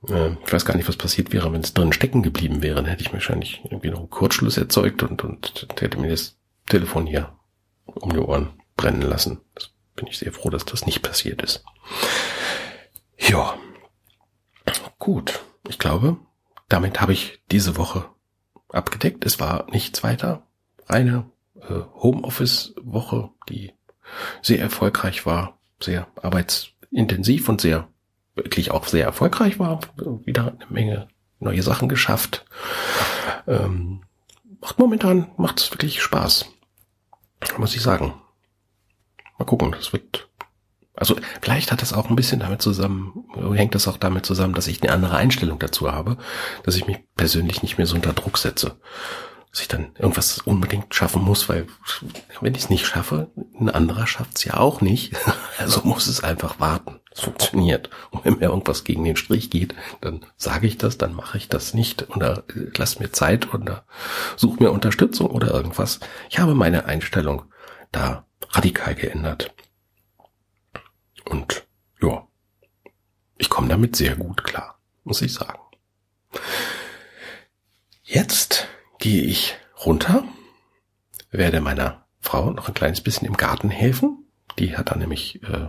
Äh, 0.08 0.34
ich 0.46 0.54
weiß 0.54 0.66
gar 0.66 0.78
nicht, 0.78 0.88
was 0.88 0.98
passiert 0.98 1.34
wäre, 1.34 1.52
wenn 1.52 1.62
es 1.62 1.74
drin 1.74 1.94
stecken 1.94 2.22
geblieben 2.22 2.62
wäre. 2.62 2.76
Dann 2.76 2.86
hätte 2.86 3.02
ich 3.02 3.12
wahrscheinlich 3.12 3.62
irgendwie 3.66 3.90
noch 3.90 4.00
einen 4.00 4.10
Kurzschluss 4.10 4.58
erzeugt 4.58 5.02
und, 5.02 5.24
und 5.24 5.68
hätte 5.80 6.00
mir 6.00 6.12
das 6.12 6.38
Telefon 6.68 7.08
hier 7.08 7.34
um 7.86 8.14
die 8.14 8.20
Ohren 8.20 8.50
brennen 8.78 9.02
lassen. 9.02 9.42
Das 9.56 9.72
bin 9.96 10.08
ich 10.08 10.18
sehr 10.18 10.34
froh, 10.34 10.50
dass 10.50 10.66
das 10.66 10.86
nicht 10.86 11.02
passiert 11.02 11.42
ist. 11.42 11.64
Ja, 13.18 13.58
gut. 15.00 15.42
Ich 15.68 15.80
glaube, 15.80 16.18
damit 16.70 17.02
habe 17.02 17.14
ich 17.14 17.42
diese 17.52 17.78
Woche 17.78 18.10
abgedeckt. 18.70 19.26
Es 19.26 19.40
war 19.40 19.70
nichts 19.72 20.04
weiter. 20.04 20.46
Eine 20.88 21.30
äh, 21.56 21.82
Homeoffice-Woche, 21.96 23.32
die 23.50 23.74
sehr 24.42 24.60
erfolgreich 24.60 25.26
war, 25.26 25.60
sehr 25.80 26.08
arbeitsintensiv 26.22 27.50
und 27.50 27.62
sehr 27.62 27.88
wirklich 28.36 28.72
auch 28.72 28.86
sehr 28.86 29.06
erfolgreich 29.06 29.60
war. 29.60 29.80
Wieder 30.26 30.48
eine 30.60 30.68
Menge 30.70 31.08
neue 31.40 31.64
Sachen 31.64 31.90
geschafft. 31.90 32.46
Ähm, 33.48 34.02
macht 34.60 34.78
momentan 34.80 35.32
macht 35.38 35.60
es 35.60 35.72
wirklich 35.72 36.02
Spaß, 36.02 36.46
muss 37.58 37.76
ich 37.76 37.82
sagen. 37.82 38.14
Mal 39.38 39.46
gucken, 39.46 39.72
das 39.72 39.94
wird. 39.94 40.30
Also 40.96 41.18
vielleicht 41.42 41.72
hat 41.72 41.82
das 41.82 41.94
auch 41.94 42.10
ein 42.10 42.16
bisschen 42.16 42.40
damit 42.40 42.62
zusammen, 42.62 43.26
hängt 43.54 43.76
das 43.76 43.88
auch 43.88 43.98
damit 43.98 44.26
zusammen, 44.26 44.54
dass 44.54 44.68
ich 44.68 44.82
eine 44.82 44.94
andere 44.94 45.18
Einstellung 45.18 45.60
dazu 45.60 45.92
habe, 45.92 46.18
dass 46.64 46.78
ich 46.78 46.88
mich 46.88 47.00
persönlich 47.16 47.62
nicht 47.62 47.78
mehr 47.78 47.88
so 47.88 47.96
unter 47.96 48.14
Druck 48.14 48.38
setze. 48.38 48.80
Dass 49.52 49.62
ich 49.62 49.68
dann 49.68 49.92
irgendwas 49.98 50.40
unbedingt 50.40 50.94
schaffen 50.94 51.22
muss, 51.22 51.48
weil 51.48 51.68
wenn 52.42 52.56
ich 52.56 52.64
es 52.64 52.70
nicht 52.70 52.86
schaffe, 52.86 53.32
ein 53.58 53.70
anderer 53.70 54.06
schafft 54.08 54.38
es 54.38 54.44
ja 54.46 54.58
auch 54.58 54.82
nicht. 54.82 55.14
Also 55.58 55.82
muss 55.86 56.08
es 56.08 56.22
einfach 56.22 56.60
warten. 56.60 57.00
Es 57.12 57.22
funktioniert. 57.22 57.90
Und 58.12 58.26
wenn 58.26 58.40
mir 58.40 58.50
irgendwas 58.50 58.84
gegen 58.84 59.06
den 59.06 59.16
Strich 59.16 59.50
geht, 59.50 59.74
dann 60.02 60.26
sage 60.36 60.68
ich 60.68 60.78
das, 60.78 60.98
dann 60.98 61.14
mache 61.14 61.38
ich 61.38 61.48
das 61.48 61.74
nicht 61.74 62.10
oder 62.10 62.44
lass 62.78 63.00
mir 63.00 63.14
Zeit 63.14 63.54
oder 63.54 63.86
suche 64.36 64.62
mir 64.62 64.72
Unterstützung 64.72 65.28
oder 65.28 65.52
irgendwas. 65.52 66.02
Ich 66.30 66.40
habe 66.40 66.56
meine 66.56 66.86
Einstellung 66.86 67.44
da 67.94 68.25
radikal 68.50 68.96
geändert. 68.96 69.54
Und 71.26 71.66
ja, 72.02 72.28
ich 73.38 73.50
komme 73.50 73.68
damit 73.68 73.96
sehr 73.96 74.16
gut 74.16 74.44
klar, 74.44 74.80
muss 75.04 75.22
ich 75.22 75.34
sagen. 75.34 75.60
Jetzt 78.04 78.68
gehe 79.00 79.24
ich 79.24 79.56
runter, 79.86 80.24
werde 81.32 81.62
meiner 81.62 82.06
Frau 82.20 82.52
noch 82.52 82.68
ein 82.68 82.74
kleines 82.74 83.02
bisschen 83.02 83.28
im 83.28 83.38
Garten 83.38 83.70
helfen. 83.70 84.26
Die 84.60 84.78
hat 84.78 84.92
da 84.92 84.96
nämlich 84.96 85.44
äh, 85.44 85.68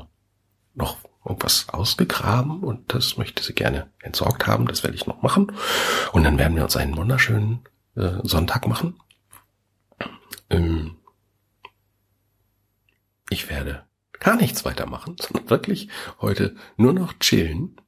noch 0.74 0.98
irgendwas 1.24 1.68
ausgegraben 1.70 2.62
und 2.62 2.94
das 2.94 3.16
möchte 3.16 3.42
sie 3.42 3.52
gerne 3.52 3.90
entsorgt 4.00 4.46
haben. 4.46 4.66
Das 4.66 4.82
werde 4.82 4.96
ich 4.96 5.06
noch 5.06 5.22
machen. 5.22 5.52
Und 6.12 6.24
dann 6.24 6.38
werden 6.38 6.56
wir 6.56 6.64
uns 6.64 6.76
einen 6.76 6.96
wunderschönen 6.96 7.64
äh, 7.96 8.18
Sonntag 8.22 8.66
machen. 8.68 9.00
Ähm, 10.50 10.96
ich 13.30 13.48
werde 13.48 13.84
gar 14.18 14.36
nichts 14.36 14.64
weitermachen, 14.64 15.16
sondern 15.20 15.50
wirklich 15.50 15.88
heute 16.20 16.56
nur 16.76 16.92
noch 16.92 17.14
chillen. 17.18 17.80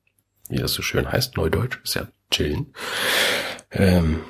Wie 0.48 0.56
das 0.56 0.72
so 0.72 0.82
schön 0.82 1.10
heißt, 1.10 1.36
Neudeutsch 1.36 1.78
ist 1.84 1.94
ja 1.94 2.08
chillen. 2.30 2.72
Ähm, 3.70 4.20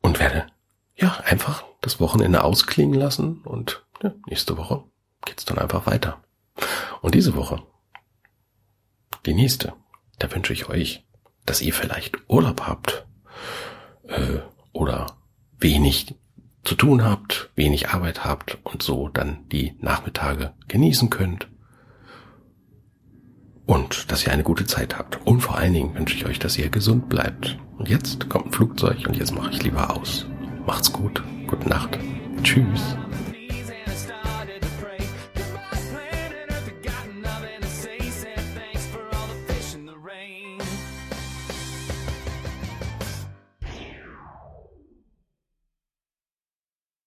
und 0.00 0.20
werde 0.20 0.46
ja 0.94 1.18
einfach 1.24 1.64
das 1.80 2.00
Wochenende 2.00 2.44
ausklingen 2.44 2.98
lassen 2.98 3.42
und 3.42 3.84
ja, 4.02 4.12
nächste 4.26 4.56
Woche 4.56 4.84
geht's 5.24 5.44
dann 5.44 5.58
einfach 5.58 5.86
weiter. 5.86 6.22
Und 7.02 7.14
diese 7.14 7.34
Woche, 7.34 7.62
die 9.26 9.34
nächste, 9.34 9.74
da 10.18 10.32
wünsche 10.32 10.52
ich 10.52 10.68
euch, 10.68 11.04
dass 11.46 11.62
ihr 11.62 11.74
vielleicht 11.74 12.18
Urlaub 12.28 12.62
habt 12.62 13.06
äh, 14.04 14.38
oder 14.72 15.18
wenig 15.58 16.14
zu 16.64 16.74
tun 16.74 17.04
habt, 17.04 17.50
wenig 17.56 17.90
Arbeit 17.90 18.24
habt 18.24 18.58
und 18.64 18.82
so 18.82 19.08
dann 19.08 19.48
die 19.50 19.74
Nachmittage 19.80 20.52
genießen 20.68 21.10
könnt. 21.10 21.48
Und 23.66 24.10
dass 24.10 24.26
ihr 24.26 24.32
eine 24.32 24.42
gute 24.42 24.66
Zeit 24.66 24.98
habt. 24.98 25.24
Und 25.24 25.40
vor 25.40 25.56
allen 25.56 25.72
Dingen 25.72 25.94
wünsche 25.94 26.16
ich 26.16 26.26
euch, 26.26 26.38
dass 26.38 26.58
ihr 26.58 26.70
gesund 26.70 27.08
bleibt. 27.08 27.56
Und 27.78 27.88
jetzt 27.88 28.28
kommt 28.28 28.46
ein 28.46 28.52
Flugzeug 28.52 29.06
und 29.06 29.16
jetzt 29.16 29.32
mache 29.32 29.50
ich 29.52 29.62
lieber 29.62 29.96
aus. 29.96 30.26
Macht's 30.66 30.92
gut. 30.92 31.22
Gute 31.46 31.68
Nacht. 31.68 31.98
Tschüss. 32.42 32.96